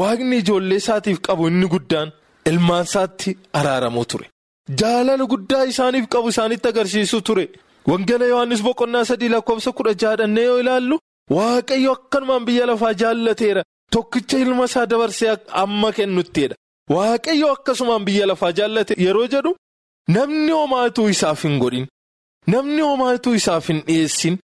waaqni 0.00 0.36
ijoollee 0.42 0.78
isaatiif 0.82 1.18
qabu 1.28 1.48
inni 1.50 1.66
guddaan 1.74 2.08
ilmaan 2.50 2.84
isaatti 2.88 3.30
araaramuu 3.60 4.04
ture. 4.10 4.26
Jaalala 4.68 5.24
guddaa 5.26 5.64
isaaniif 5.64 6.06
qabu 6.08 6.28
isaanitti 6.28 6.68
agarsiisu 6.68 7.20
ture. 7.22 7.48
Wangeela 7.86 8.26
Yohaannis 8.26 8.62
boqonnaa 8.62 9.04
sadii 9.04 9.28
lakkoofsa 9.28 9.72
kudha 9.72 9.94
jaadhannee 10.02 10.44
yoo 10.44 10.58
ilaallu 10.60 10.98
waaqayyo 11.36 11.92
akkanumaan 11.92 12.44
biyya 12.46 12.66
lafaa 12.66 12.92
jaallateera 13.02 13.62
tokkicha 13.92 14.38
ilma 14.38 14.64
isaa 14.64 14.86
dabarsee 14.86 15.36
amma 15.62 15.92
kennutteedha. 15.92 16.54
Waaqayyo 16.90 17.52
akkasumaan 17.52 18.04
biyya 18.04 18.26
lafaa 18.26 18.52
jaallate 18.58 18.94
yeroo 19.04 19.26
jedhu 19.34 19.56
namni 20.16 20.52
homaatuu 20.52 21.08
isaaf 21.14 21.42
hin 21.44 21.58
godhin 21.62 21.86
namni 22.46 22.80
homaatuu 22.82 23.34
isaaf 23.40 23.68
hin 23.68 23.80
dhiyeessin 23.86 24.36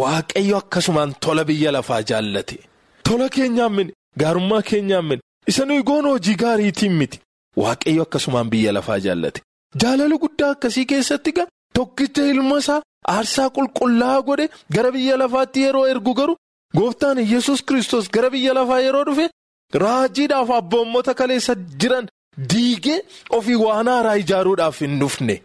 waaqayyo 0.00 0.56
akkasumaan 0.62 1.14
tola 1.20 1.44
biyya 1.44 1.72
lafaa 1.72 2.02
jaallate. 2.10 2.58
Tola 3.08 3.28
keenyaan 3.28 3.72
mini 3.72 3.92
gaarummaa 4.20 4.62
keenyaan 4.62 5.04
mini 5.10 5.22
isa 5.46 5.64
nuyi 5.64 5.82
goon 5.82 6.04
hojii 6.10 6.34
gaariitiin 6.42 6.92
miti 7.02 7.18
waaqayyo 7.56 8.02
akkasumaan 8.02 8.50
biyya 8.50 8.72
lafaa 8.72 8.98
jaallate. 9.06 9.40
Jaalala 9.78 10.16
guddaa 10.22 10.50
akkasii 10.54 10.86
keessatti 10.92 11.32
gaa 11.32 11.46
tokkicha 11.74 12.22
ilma 12.32 12.58
isaa 12.58 12.82
aarsaa 13.14 13.48
qulqullaa'aa 13.56 14.22
godhe 14.28 14.46
gara 14.76 14.90
biyya 14.96 15.16
lafaatti 15.22 15.60
yeroo 15.66 15.86
ergu 15.92 16.14
garuu 16.20 16.36
gooftaan 16.76 17.18
yesus 17.32 17.62
Kiristoos 17.62 18.10
gara 18.10 18.30
biyya 18.30 18.54
lafaa 18.54 18.80
yeroo 18.86 19.04
dhufe 19.08 19.28
raajiidhaaf 19.82 20.50
abboommota 20.58 21.14
kaleessa 21.20 21.54
jiran 21.80 22.08
diigee 22.50 22.98
ofii 23.38 23.54
waan 23.64 23.88
haaraa 23.92 24.16
ijaaruudhaaf 24.22 24.80
hin 24.80 24.98
dhufne. 25.00 25.42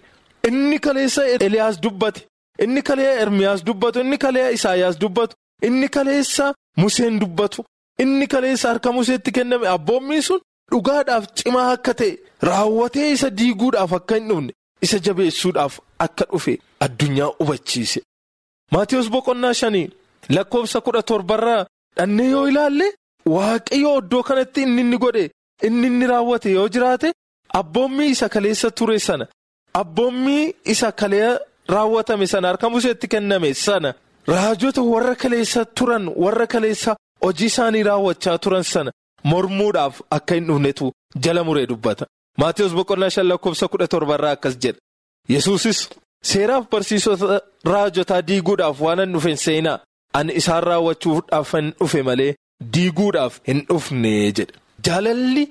Inni 0.48 0.80
kaleessa 0.80 1.26
Eliyaas 1.28 1.80
dubbate, 1.84 2.22
inni 2.64 2.82
kaleessa 2.82 3.22
Ermiyaas 3.22 3.64
dubbatu, 3.66 4.00
inni 4.00 4.18
kaleessa 4.18 4.54
Isaayyaas 4.58 5.00
dubbatu, 5.02 5.36
inni 5.68 5.88
kaleessa 5.90 6.54
Museen 6.78 7.20
dubbatu, 7.22 7.64
inni 8.00 8.28
kaleessa 8.28 8.70
harka 8.70 8.92
Museetti 8.92 9.32
kenname 9.32 9.68
abboommiin 9.68 10.22
sun. 10.22 10.40
Dhugaadhaaf 10.76 11.26
cimaa 11.40 11.68
akka 11.76 11.94
ta'e 12.00 12.12
raawwatee 12.50 13.10
isa 13.16 13.30
diiguudhaaf 13.40 13.92
akka 14.00 14.16
hin 14.20 14.28
dhufne 14.32 14.52
isa 14.86 14.98
jabeessuudhaaf 15.06 15.74
akka 16.06 16.26
dhufe 16.32 16.54
addunyaa 16.86 17.30
hubachiise. 17.40 18.00
Maatiyus 18.74 19.08
boqonnaa 19.14 19.54
shanii 19.62 19.88
lakkoofsa 20.36 20.82
kudha 20.86 21.02
torbarraa 21.12 21.62
dhannee 21.98 22.30
yoo 22.34 22.48
ilaalle 22.52 22.88
waaqayyo 23.36 23.92
iddoo 24.02 24.24
kanatti 24.30 24.62
inni 24.68 24.82
inni 24.86 24.98
godhe 25.04 25.24
inni 25.68 25.88
inni 25.92 26.08
raawwate 26.12 26.50
yoo 26.58 26.68
jiraate 26.76 27.10
abboommii 27.60 28.10
isa 28.16 28.30
kaleessa 28.34 28.72
ture 28.72 29.00
sana 29.08 29.26
abboommii 29.82 30.54
isa 30.74 30.92
kalee 30.92 31.30
raawwatame 31.76 32.28
sana 32.34 32.48
harka 32.48 32.70
museetti 32.70 33.08
kenname 33.14 33.54
sana 33.54 33.94
raajota 34.34 34.82
warra 34.92 35.16
kaleessa 35.16 35.66
turan 35.66 36.06
warra 36.24 36.48
kaleessa 36.54 36.92
hojii 37.24 37.46
isaanii 37.54 37.84
raawwachaa 37.90 38.38
turan 38.38 38.64
sana. 38.74 38.92
Mormuudhaaf 39.32 39.96
akka 40.18 40.36
hin 40.40 40.46
dhufnetu 40.50 40.92
jala 41.28 41.44
muree 41.50 41.66
dubbata. 41.72 42.06
Maatiyus 42.42 42.74
boqonnaa 42.80 43.10
shan 43.16 43.28
lakkoofsa 43.32 43.68
kudha 43.74 43.88
torbarraa 43.94 44.32
akkas 44.38 44.56
jedha 44.64 44.80
yesuusis 45.34 45.80
seeraaf 46.32 46.66
barsiisota 46.72 47.42
raajotaa 47.74 48.22
diiguudhaaf 48.30 48.82
waan 48.88 49.00
hin 49.04 49.14
dhufe 49.18 49.36
seenaa. 49.46 49.78
Ani 50.18 50.34
isaan 50.42 50.64
raawwachuudhaaf 50.70 51.50
hin 51.58 51.72
dhufe 51.80 52.02
malee 52.10 52.32
diiguudhaaf 52.74 53.34
hin 53.48 53.60
dhufne 53.70 54.14
jedha 54.40 54.60
jaalalli 54.88 55.44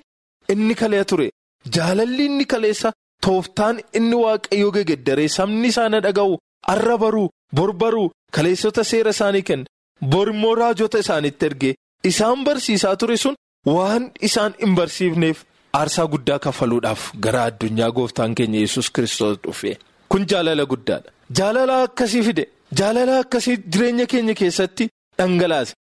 inni 0.52 0.74
kalee 0.82 1.04
ture. 1.10 1.30
Jaalalli 1.74 2.24
inni 2.30 2.44
kaleessa 2.52 2.92
tooftaan 3.26 3.76
inni 4.00 4.16
waaqayyoo 4.24 4.72
gegeddaree 4.76 5.28
sabni 5.36 5.68
isaanii 5.72 6.00
dhaga'u 6.06 6.34
arra 6.74 6.96
baruu 7.04 7.28
bor 7.60 7.70
baruu 7.82 8.08
kaleessota 8.38 8.84
seera 8.90 9.10
isaanii 9.16 9.42
kenna. 9.50 9.66
Borimmoo 10.12 10.54
raajota 10.60 10.98
isaaniitti 11.04 11.46
ergee. 11.50 11.74
Isaan 12.10 12.44
barsiisaa 12.44 12.96
ture 13.02 13.16
sun. 13.24 13.34
Waan 13.66 14.10
isaan 14.28 14.54
hin 14.62 14.74
barsiifneef 14.78 15.38
aarsaa 15.80 16.06
guddaa 16.14 16.38
kafaluudhaaf 16.46 17.04
gara 17.26 17.44
addunyaa 17.50 17.90
gooftaan 17.98 18.34
keenya 18.40 18.60
yesus 18.64 18.90
Kiristoos 18.90 19.38
dhufe. 19.46 19.78
Kun 20.08 20.26
jaalala 20.32 20.66
guddaadha. 20.72 21.10
Jaalala 21.38 21.82
akkasii 21.86 22.22
fide. 22.28 22.44
Jaalala 22.80 23.18
akkasii 23.24 23.56
jireenya 23.72 24.06
keenya 24.12 24.34
keessatti 24.40 24.88
dhangalaase. 25.18 25.74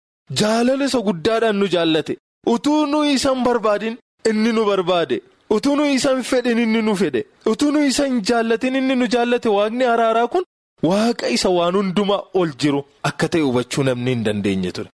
Jaalala 0.43 0.85
isa 0.91 1.01
guddaadhaan 1.09 1.57
nu 1.63 1.69
jaallate. 1.75 2.17
Utuu 2.55 2.87
nuyi 2.93 3.15
isa 3.15 3.35
hin 3.35 3.45
barbaadin 3.49 3.97
inni 4.31 4.53
nu 4.53 4.65
barbaade. 4.71 5.21
Utuu 5.57 5.77
nuyi 5.77 5.95
isa 5.95 6.11
hin 6.15 6.23
fedhin 6.31 6.59
inni 6.67 6.83
nu 6.83 6.95
fedhe. 7.03 7.25
Utuu 7.47 7.71
nuyi 7.73 7.89
isa 7.95 8.07
hin 8.07 8.21
jaallatin 8.31 8.77
inni 8.83 8.95
nu 9.01 9.07
jaallate 9.17 9.49
waaqni 9.57 9.85
araaraa 9.95 10.29
kun 10.37 10.45
waaqa 10.91 11.29
isa 11.37 11.49
waan 11.59 11.75
hundumaa 11.81 12.23
ol 12.41 12.53
jiru 12.65 12.85
akka 13.11 13.29
ta'e 13.35 13.41
hubachuu 13.49 13.83
namni 13.89 14.11
hin 14.15 14.25
dandeenye 14.29 14.73
ture. 14.79 14.89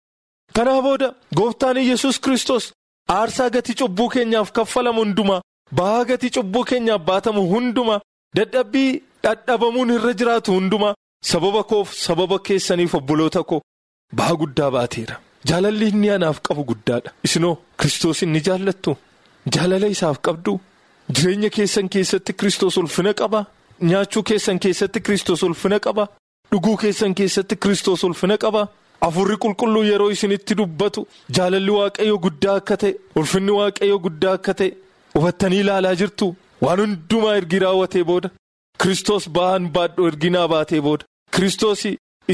Kanaa 0.56 0.80
booda 0.86 1.08
gooftaan 1.36 1.76
yesus 1.90 2.18
Kiristoos 2.24 2.64
aarsaa 3.16 3.50
gatii 3.54 3.74
cubbuu 3.80 4.08
keenyaaf 4.14 4.50
kaffalamu 4.58 5.00
hundumaa 5.04 5.40
ba'aa 5.78 6.04
gatii 6.10 6.30
cubbuu 6.36 6.64
keenyaaf 6.70 7.02
baatamu 7.10 7.42
hundumaa 7.52 8.00
dadhabbii 8.36 8.90
dhadhabamuun 9.24 9.90
irra 9.96 10.12
jiraatu 10.20 10.52
hundumaa 10.56 10.94
sababa 11.30 11.62
koof 11.70 11.88
sababa 12.06 12.38
keessaniif 12.48 12.94
obboloota 13.00 13.42
koo 13.50 13.60
ba'aa 14.18 14.36
guddaa 14.42 14.70
baateera. 14.76 15.16
Jaalalli 15.48 15.88
inni 15.92 16.10
anaaf 16.16 16.38
qabu 16.46 16.62
guddaadha. 16.70 17.10
Isinoo 17.26 17.54
Kiristoos 17.78 18.22
inni 18.24 18.40
jaallattu 18.46 18.92
jaalala 19.54 19.86
isaaf 19.94 20.18
qabdu 20.26 20.52
jireenya 21.14 21.50
keessan 21.56 21.88
keessatti 21.94 22.32
Kiristoos 22.38 22.76
ulfina 22.82 23.12
qaba. 23.20 23.40
Nyaachuu 23.88 24.22
keessan 24.28 24.58
keessatti 24.64 25.00
Kiristoos 25.06 25.42
ulfina 25.48 25.78
qaba. 25.86 26.04
Dhuguu 26.50 26.76
keessan 26.82 27.14
keessatti 27.18 27.56
Kiristoos 27.62 28.04
ulfina 28.08 28.36
qaba. 28.44 28.62
Afurri 29.06 29.36
qulqulluu 29.44 29.84
yeroo 29.90 30.10
isinitti 30.14 30.54
dubbatu 30.60 31.00
jaalalli 31.36 31.72
waaqayyoo 31.78 32.18
guddaa 32.26 32.54
akka 32.60 32.76
ta'e 32.82 32.92
ulfinni 33.20 33.52
waaqayyoo 33.60 33.98
guddaa 34.06 34.34
akka 34.38 34.52
ta'e 34.60 34.70
hubattanii 35.14 35.60
ilaalaa 35.64 35.94
jirtu 36.00 36.26
waan 36.64 36.80
hundumaa 36.84 37.34
ergi 37.40 37.58
raawwatee 37.64 38.04
booda. 38.10 38.28
Kiristoos 38.80 39.24
ba'aan 39.36 39.64
baadhoo 39.74 40.06
erginaa 40.10 40.46
baatee 40.52 40.80
booda. 40.86 41.04
Kiristoos 41.34 41.82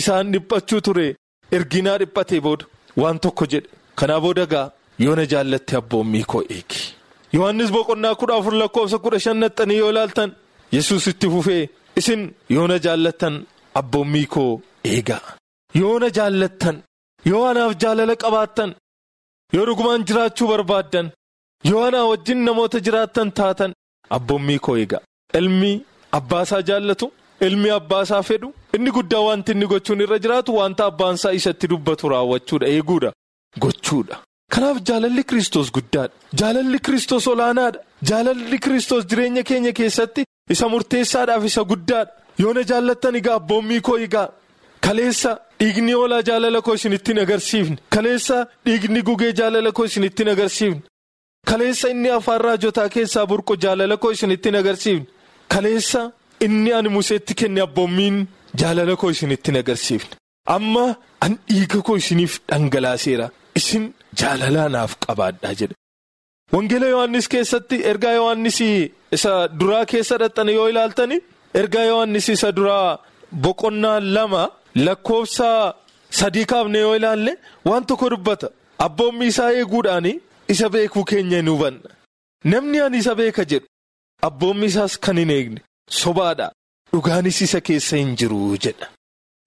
isaan 0.01 0.33
dhiphachuu 0.33 0.81
ture 0.87 1.07
erginaa 1.57 1.99
dhiphatee 2.03 2.41
booda. 2.47 2.65
Waan 3.01 3.19
tokko 3.25 3.45
jedhe 3.53 3.69
kanaa 3.99 4.21
booda 4.27 4.47
gaa 4.53 4.67
yoona 5.05 5.25
jaallatte 5.33 5.77
abboommii 5.81 6.25
koo 6.31 6.43
eegi. 6.57 6.81
Yohaannis 7.35 7.71
boqonnaa 7.77 8.15
kudha 8.21 8.35
afur 8.41 8.55
lakkoofsa 8.63 8.99
kudha 9.05 9.19
shan 9.25 9.39
naxxanii 9.43 9.79
yoo 9.83 9.91
ilaaltan 9.93 10.31
yesus 10.77 11.07
itti 11.13 11.27
fufee 11.35 11.63
isin 12.01 12.23
yoona 12.57 12.79
jaallattan 12.87 13.35
abboommii 13.81 14.27
koo 14.35 14.53
eegaa. 15.75 15.81
Yoona 15.83 16.09
jaallattan 16.17 16.77
yoo 17.31 17.45
anaaf 17.51 17.73
jaalala 17.83 18.17
qabaattan 18.25 18.71
yoo 19.55 19.65
dhugumaan 19.67 20.05
jiraachuu 20.09 20.49
barbaaddan 20.53 21.07
yoo 21.71 21.83
anaa 21.89 22.05
wajjin 22.11 22.41
namoota 22.45 22.79
jiraattan 22.87 23.33
taatan 23.39 23.73
abboommii 24.17 24.59
koo 24.67 24.77
eegaa 24.83 25.01
ilmi 25.41 25.73
abbaasaa 26.19 26.63
jaallatu 26.69 27.07
ilmi 27.49 27.71
abbaasaa 27.79 28.23
fedhu 28.29 28.49
inni 28.77 28.91
guddaa 28.97 29.21
wanti 29.29 29.53
inni 29.55 29.67
gochuun 29.73 30.01
irra 30.05 30.19
jiraatu 30.25 30.57
wanta 30.61 30.83
abbaansaa 30.91 31.33
isatti 31.39 31.67
dubbatu 31.73 32.09
raawwachuudha 32.15 32.67
eeguudha 32.75 33.11
gochuudha 33.63 34.17
Kanaaf 34.55 34.79
jaalalli 34.89 35.23
Kiristoos 35.31 35.69
guddaadha. 35.77 36.13
Jaalalli 36.41 36.79
Kiristoos 36.87 37.27
olaanaadha. 37.33 37.79
Jaalalli 38.09 38.59
Kiristoos 38.65 39.05
jireenya 39.11 39.43
keenya 39.51 39.73
keessatti 39.73 40.25
isa 40.55 40.69
murteessaadhaaf 40.73 41.45
isa 41.51 41.63
guddaadha. 41.73 42.11
Yoona 42.43 42.63
jaallattan 42.71 43.15
egaa 43.21 43.35
abboommii 43.41 43.81
koo 43.89 43.99
egaa 44.07 44.29
kaleessa 44.87 45.31
dhiigni 45.61 45.93
hoolaa 45.93 46.23
jaalala 46.29 46.61
koo 46.63 46.75
isin 46.75 46.93
ittiin 46.99 47.19
agarsiifne. 47.25 47.77
Kaleessa 47.95 48.47
dhiigni 48.67 49.03
gugee 49.03 49.33
jaalala 49.41 49.73
koo 49.73 49.85
isin 49.85 50.05
ittiin 50.05 50.29
agarsiifne. 50.35 50.83
Kaleessa 51.51 51.89
inni 51.89 52.11
afaan 52.11 52.41
raajotaa 52.41 52.89
keessaa 52.89 53.27
burqu 53.27 53.57
jaalala 53.65 53.97
koo 53.97 54.11
isin 54.11 54.31
ittiin 54.37 54.57
agarsiifne. 54.57 55.07
Kaleessa 55.55 56.11
inni 56.41 56.73
ani 56.73 56.89
museetti 56.89 57.35
kenne 57.35 57.61
abboommiin 57.67 58.29
jaalala 58.61 58.97
koo 58.97 59.11
isin 59.11 59.31
ittiin 59.37 59.57
agarsiifne. 59.63 60.15
Amma 60.57 60.85
an 61.25 61.33
dhiiga 61.49 61.83
koo 61.83 61.97
isiniif 61.97 62.39
dhangalaaseera. 62.49 63.27
Isin 63.57 63.85
jaalala 64.21 64.69
naaf 64.69 64.93
qabaadhaa 65.07 65.55
jedhe. 65.61 65.75
Wangeela 66.53 66.87
Yohaannis 66.95 67.29
keessatti 67.29 67.77
ergaa 67.91 68.13
Yohaannis 68.21 68.59
isa 69.17 69.33
duraa 69.61 69.85
keessa 69.91 70.17
dhaxxan 70.23 70.49
yoo 70.57 70.69
ilaaltani 70.73 71.17
ergaa 71.61 71.85
Yohaannis 71.91 72.29
isa 72.35 72.49
duraa 72.57 72.99
boqonnaa 73.45 74.01
lama 74.15 74.43
lakkoofsa 74.75 75.75
sadii 76.11 76.45
kaafne 76.53 76.79
yoo 76.79 76.97
ilaalle 76.97 77.33
waan 77.65 77.87
tokko 77.87 78.11
dubbata. 78.11 78.49
Abboommi 78.79 79.27
isaa 79.27 79.51
eeguudhaan 79.53 80.07
isa 80.49 80.69
beekuu 80.69 81.05
keenya 81.05 81.37
hin 81.37 81.49
hubanna. 81.49 81.91
Namni 82.45 82.81
ani 82.81 82.99
isa 82.99 83.15
beeka 83.15 83.45
jedhu 83.45 83.67
abboommi 84.29 84.67
isaas 84.67 84.97
kan 85.05 85.17
hin 85.19 85.31
eegne 85.31 85.61
sobaadha. 86.03 86.53
Dhugaanis 86.93 87.41
isa 87.47 87.61
keessa 87.61 87.97
hin 87.97 88.17
jiru 88.17 88.57
jedha. 88.65 88.87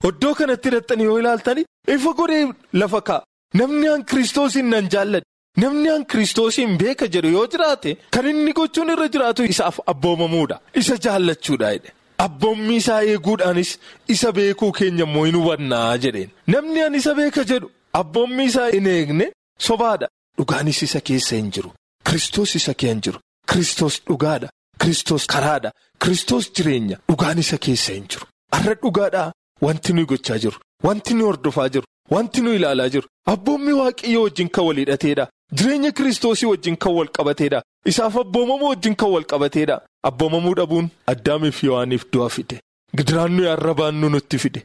Oddoo 0.07 0.33
kanatti 0.39 0.69
dhaxxanii 0.73 1.03
yoo 1.09 1.19
ilaaltani 1.19 1.65
ifa 1.95 2.13
godhee 2.19 2.45
lafa 2.73 3.01
kaa'a. 3.07 3.23
Namni 3.59 3.87
aan 3.89 4.03
kiristoosiin 4.05 4.69
nan 4.73 4.89
jaalladhe. 4.93 5.25
Namni 5.63 5.89
aan 5.89 6.05
kiristoosiin 6.11 6.77
beeka 6.81 7.07
jedhu 7.15 7.29
yoo 7.37 7.47
jiraate 7.53 7.91
kan 8.13 8.25
inni 8.31 8.53
gochuun 8.59 8.89
irra 8.93 9.07
jiraatu 9.13 9.43
isaaf 9.53 9.79
abboomamuudha. 9.91 10.59
Isa 10.81 10.95
jaallachuudha. 11.05 11.69
Abboommi 12.17 12.75
isaa 12.75 13.01
eeguudhaanis 13.03 13.77
isa 14.07 14.31
beekuu 14.31 14.71
keenya 14.71 15.03
immoo 15.03 15.25
hin 15.25 15.35
hubannaa 15.35 15.97
jedheen. 15.97 16.29
Namni 16.47 16.81
aan 16.83 16.95
isa 16.95 17.13
beeka 17.15 17.43
jedhu 17.43 17.71
abboommi 18.01 18.45
isaa 18.45 18.67
hin 18.75 18.87
eegne 18.87 19.31
sobaadha. 19.59 20.07
Dhugaanis 20.37 20.81
isa 20.83 21.01
keessa 21.01 21.35
hin 21.35 21.51
jiru. 21.51 21.71
Kiristoos 22.05 22.55
isa 22.55 22.73
keessa 22.73 22.93
hin 22.93 23.01
jiru. 23.07 23.19
Kiristoos 23.51 24.01
dhugaadha. 24.07 24.49
Kiristoos 24.81 25.25
karaadha. 25.27 25.71
Kiristoos 25.99 26.51
jireenya. 26.53 26.97
Dhugaan 27.09 27.39
isa 27.39 27.57
keessa 27.57 27.93
hin 27.93 28.07
jiru. 28.07 28.25
Har'a 28.51 28.75
dhugaadhaa 28.85 29.31
wanti 29.61 29.93
nuyi 29.93 30.05
gochaa 30.05 30.37
jiru. 30.45 30.57
Wanti 30.83 31.13
nuyi 31.13 31.25
hordofaa 31.25 31.69
jiru. 31.69 31.85
Wanti 32.11 32.41
nuyi 32.41 32.55
ilaalaa 32.55 32.89
jiru. 32.89 33.07
Abboommi 33.33 33.73
waaqayyoo 33.81 34.23
wajjin 34.23 34.49
kan 34.49 34.65
wal 34.65 34.75
hidhateedha. 34.83 35.27
Jireenya 35.53 35.91
kiristoosii 35.91 36.45
wajjin 36.49 36.77
kan 36.77 36.93
wal 36.93 37.07
qabateedha. 37.17 37.61
Isaaf 37.85 38.15
abboomamuu 38.17 38.69
wajjin 38.69 38.95
kan 38.95 39.09
wal 39.13 39.25
qabateedha. 39.31 39.81
Abboomamuu 40.09 40.55
dhabuun 40.59 40.87
addaamiif 41.07 41.63
Yohaaniif 41.63 42.05
du'a 42.13 42.29
fide. 42.29 42.59
Gidiraan 42.97 43.31
nuyi 43.35 43.47
har'a 43.49 43.73
baannu 43.73 44.09
nutti 44.09 44.37
fide. 44.43 44.61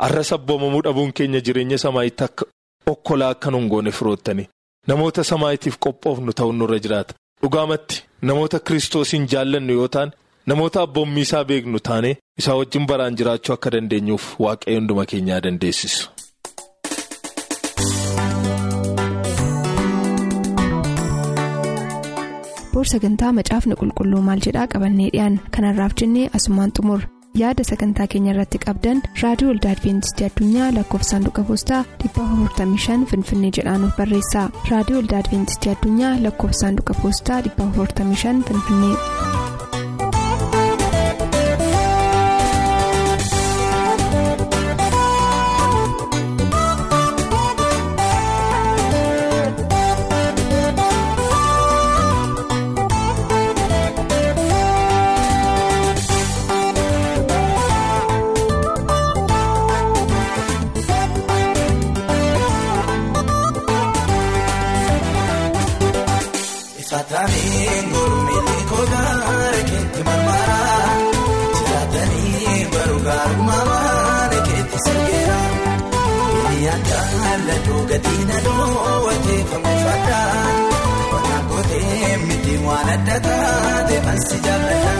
Har'as 0.00 0.32
abboomamuu 0.32 0.82
dhabuun 0.86 1.12
keenya 1.12 1.40
jireenya 1.40 1.78
samaayitti 1.78 2.24
akka 2.24 2.44
okkolaa 2.92 3.30
akka 3.34 3.50
nun 3.50 3.68
goone 3.68 3.92
firoottani. 3.92 4.48
Namoota 4.88 5.24
samaayitiif 5.24 5.76
qophoofnu 5.84 6.32
ta'uun 6.32 6.56
nurra 6.58 6.78
jiraata. 6.78 7.14
Dhugaamatti 7.42 8.02
namoota 8.22 8.58
kiristoosiin 8.60 9.26
jaallannu 9.32 9.72
yoo 9.78 9.88
ta'an 9.88 10.10
namoota 10.46 10.82
abboommii 10.82 11.22
isaa 11.28 11.44
beeknu 11.44 11.80
taane 11.88 12.16
isaa 12.38 12.56
wajjin 12.60 12.86
baraan 12.86 13.16
jiraachuu 13.18 13.54
akka 13.54 13.70
dandeenyuuf 13.74 14.24
waaqayyo 14.40 14.78
hunduma 14.80 15.06
keenyaa 15.06 15.40
dandeessisu. 15.46 16.10
Boor 22.74 22.86
sagantaa 22.92 23.32
macaafni 23.38 23.74
qulqulluu 23.80 24.22
maal 24.28 24.40
jedhaa 24.46 24.66
qabannee 24.74 25.10
dhiyaan 25.14 25.40
kanarraaf 25.56 25.92
jennee 26.00 26.30
asumaan 26.38 26.72
xumur. 26.78 27.00
Yaada 27.40 27.64
sagantaa 27.70 28.06
keenya 28.10 28.32
irratti 28.34 28.58
qabdan 28.64 29.00
raadiyoo 29.22 29.50
olda 29.54 29.70
adventistii 29.76 30.26
addunyaa 30.28 30.68
lakkoofsaanduqa 30.76 31.42
poostaa 31.48 31.80
455 32.04 33.10
finfinnee 33.12 33.50
jedhaanuf 33.58 33.96
barreessa. 33.98 34.44
Raadiyoo 34.70 35.00
olda 35.02 35.18
adventistii 35.24 35.72
addunyaa 35.74 36.14
lakkoofsaanduqa 36.28 36.94
poostaa 37.02 37.40
455 37.50 38.42
finfinnee. 38.52 39.53
Jaalladhu 77.94 78.10
gadiina 78.10 78.38
dhoowwatee 78.44 79.44
fanguufadhaa 79.50 80.44
waan 81.12 81.44
gootee 81.50 82.16
miti 82.26 82.54
waan 82.66 82.88
adda 82.94 83.16
taate 83.26 83.96
ansi 84.12 84.38
jaalladha. 84.46 84.94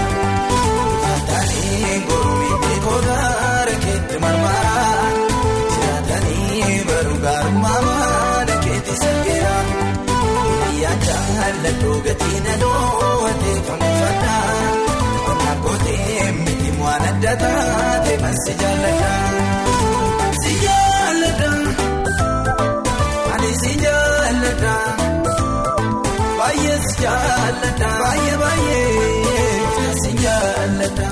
Saataaniin 1.02 2.02
gurmii 2.08 2.78
kogaara 2.86 3.74
keetti 3.84 4.18
marmaraa 4.24 5.10
jiraatanii 5.72 6.84
baruu 6.88 7.18
gaarummaa 7.24 8.46
keetti 8.64 8.94
sirgeera. 9.02 9.56
Jaalladhu 11.08 12.00
gatiin 12.06 12.46
dhoowwatee 12.62 13.58
fanguufadhaa 13.68 14.42
waan 15.26 15.58
gootee 15.66 16.32
miti 16.44 16.70
waan 16.82 17.04
adda 17.12 17.32
taate 17.42 18.14
ansi 18.30 18.54
jaalladha. 18.62 19.12
Si 19.14 19.82
jaalladha 19.82 20.23
jaalladha 24.64 25.44
baay'ee 26.38 26.76
si 26.86 26.94
jaalladha 27.04 27.90
baay'ee 28.02 28.36
baay'ee 28.42 29.92
si 30.02 30.12
jaalladha 30.24 31.08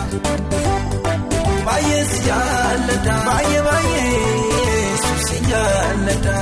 baay'ee 1.66 2.02
si 2.12 2.20
jaalladha 2.28 3.16
baay'ee 3.28 3.62
baay'ee 3.68 4.86
si 5.26 5.36
jaalladha. 5.50 6.36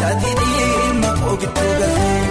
Isaatiin 0.00 0.38
dhimma 0.40 1.08
oogiduu 1.28 1.72
galtee 1.80 2.22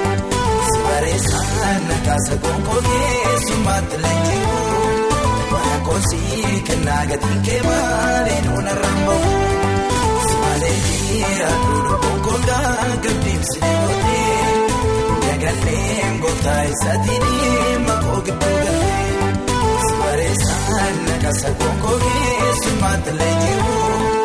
si 0.72 0.80
bareessaan 0.86 1.82
nakaasa 1.90 2.36
gonkoogee 2.44 3.40
summaatti 3.48 3.98
leenji'u 4.04 4.58
waan 5.52 5.82
koosii 5.88 6.62
kennaa 6.68 7.04
gatiin 7.12 7.42
kee 7.46 7.62
maalee 7.68 8.42
nuuna 8.46 8.74
rambamu 8.82 9.30
si 10.28 10.36
malee 10.44 10.76
dhiira 10.86 11.50
duudhu 11.66 11.96
gonkogaa 12.06 12.74
gabdiimsi 13.06 13.60
deemotee 13.66 14.44
dagallee 15.28 16.12
gooftaa 16.22 16.62
isaatiin 16.74 17.24
dhimma 17.32 17.96
oogiduu 18.16 18.58
galtee 18.66 19.44
si 19.88 19.94
bareessaan 20.02 20.96
nakaasa 21.10 21.50
gonkoogee 21.62 22.54
summaatti 22.64 23.18
leenji'u. 23.22 24.19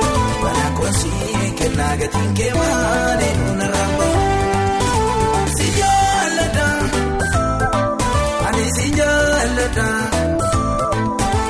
Waan 0.84 0.92
koosii 0.94 1.50
kennaa 1.58 1.96
gatiin 1.96 2.34
kee 2.34 2.52
maalee 2.54 3.34
nuuna 3.36 3.66
rambamu. 3.74 4.22
Si 5.56 5.66
jaalladha 5.78 6.66
ani 8.48 8.64
si 8.76 8.86
jaalladha 8.98 9.86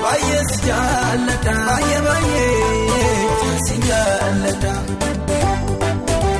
baay'ee 0.03 0.43
si 0.53 0.61
jaalladha 0.69 1.55
baay'ee 1.69 2.01
baay'ee 2.07 3.59
si 3.67 3.77
jaalladha 3.89 4.75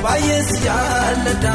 baay'ee 0.03 0.41
si 0.51 0.57
jaalladha 0.67 1.53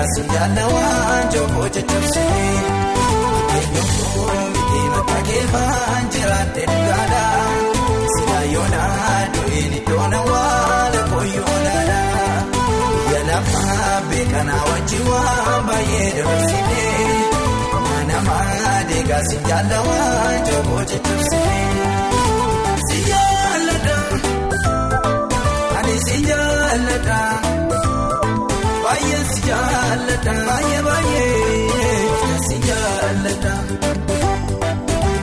namaa 0.00 0.06
deeggarsa 0.06 0.22
jaalla 0.34 0.64
waan 0.74 1.24
jokkoo 1.32 1.68
caccabsitee 1.74 2.52
eenyuun 3.56 4.48
miti 4.52 4.80
maqaa 4.94 5.22
keefaan 5.28 6.04
jiraate 6.14 6.62
dhugaadha 6.70 7.22
sila 8.14 8.38
yoonaa 8.52 9.18
du'een 9.34 9.72
iddoon 9.80 10.14
awwaala 10.20 11.00
kooyyoo 11.10 11.50
olaadha. 11.56 12.00
Lafaa 13.30 13.96
beekanaa 14.10 14.62
wajjin 14.70 15.04
waan 15.10 15.60
baay'ee 15.68 16.08
dabarsitee 16.16 17.18
namaa 18.08 18.72
deeggarsi 18.88 19.36
jaalla 19.48 19.78
waan 19.88 20.38
jokkoo 20.48 20.82
caccabsitee. 20.90 21.64
Si 22.88 22.98
jaalladha 23.10 23.98
ani 25.78 25.94
si 26.06 26.16
jaalladha 26.30 27.20
jaalladha 29.50 30.34
baay'ee 30.48 30.80
baay'ee 30.88 32.38
si 32.46 32.56
jaalladha 32.68 33.54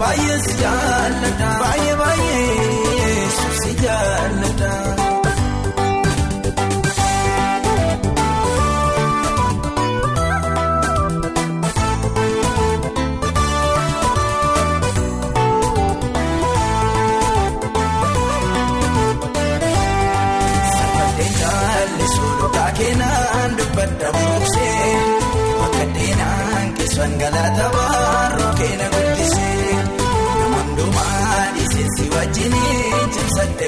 baay'ee 0.01 0.37
si 0.45 0.53
jaalladha 0.63 1.49
baay'ee 1.63 1.95
baay'ee 2.01 3.25
si 3.61 3.71
jaalladha. 3.83 4.16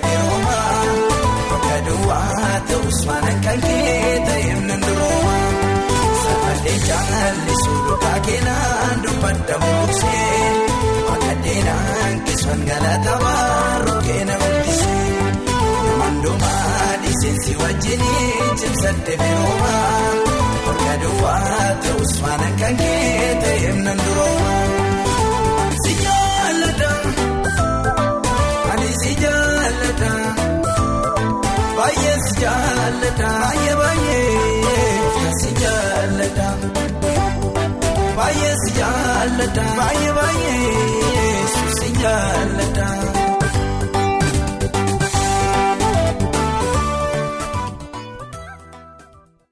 Biroomaa 0.05 0.83
bakka 1.49 1.77
duwwaa 1.87 2.53
ta'us 2.69 2.99
mana 3.09 3.33
kan 3.45 3.59
kee 3.67 4.13
ta'eef 4.27 4.59
nan 4.69 4.81
durooma 4.87 5.35
safadde 6.23 6.73
jaallisuu 6.87 7.77
dhugaa 7.87 8.19
keenan 8.27 8.95
dubbadda 9.05 9.55
buuksee 9.63 10.49
akka 11.13 11.33
deenaan 11.45 12.15
keessan 12.25 12.61
galata 12.69 13.13
baaroo 13.25 13.99
keena 14.07 14.35
guddisee 14.43 14.97
namoonni 15.99 16.37
dhiisinsi 17.03 17.51
wajjinii 17.61 18.51
cimsadde 18.61 19.13
biroomaa 19.23 19.95
bakka 20.65 20.93
duwwaa 21.03 21.67
ta'us 21.85 22.13
mana 22.25 22.49
kan 22.61 22.75
kee 22.83 23.29
jaallata 29.99 30.11
baay'ee 31.77 32.15
si 32.25 32.33
jaallata 32.41 33.29
baay'ee 33.41 33.75
baay'ee 33.81 35.31
si 35.39 35.49
jaallata 35.61 36.47
baay'ee 38.19 38.53
si 38.63 38.71
jaallata 38.79 39.65
baay'ee 39.79 40.13
baay'ee 40.19 41.43
si 41.79 41.89
jaallata. 42.03 42.78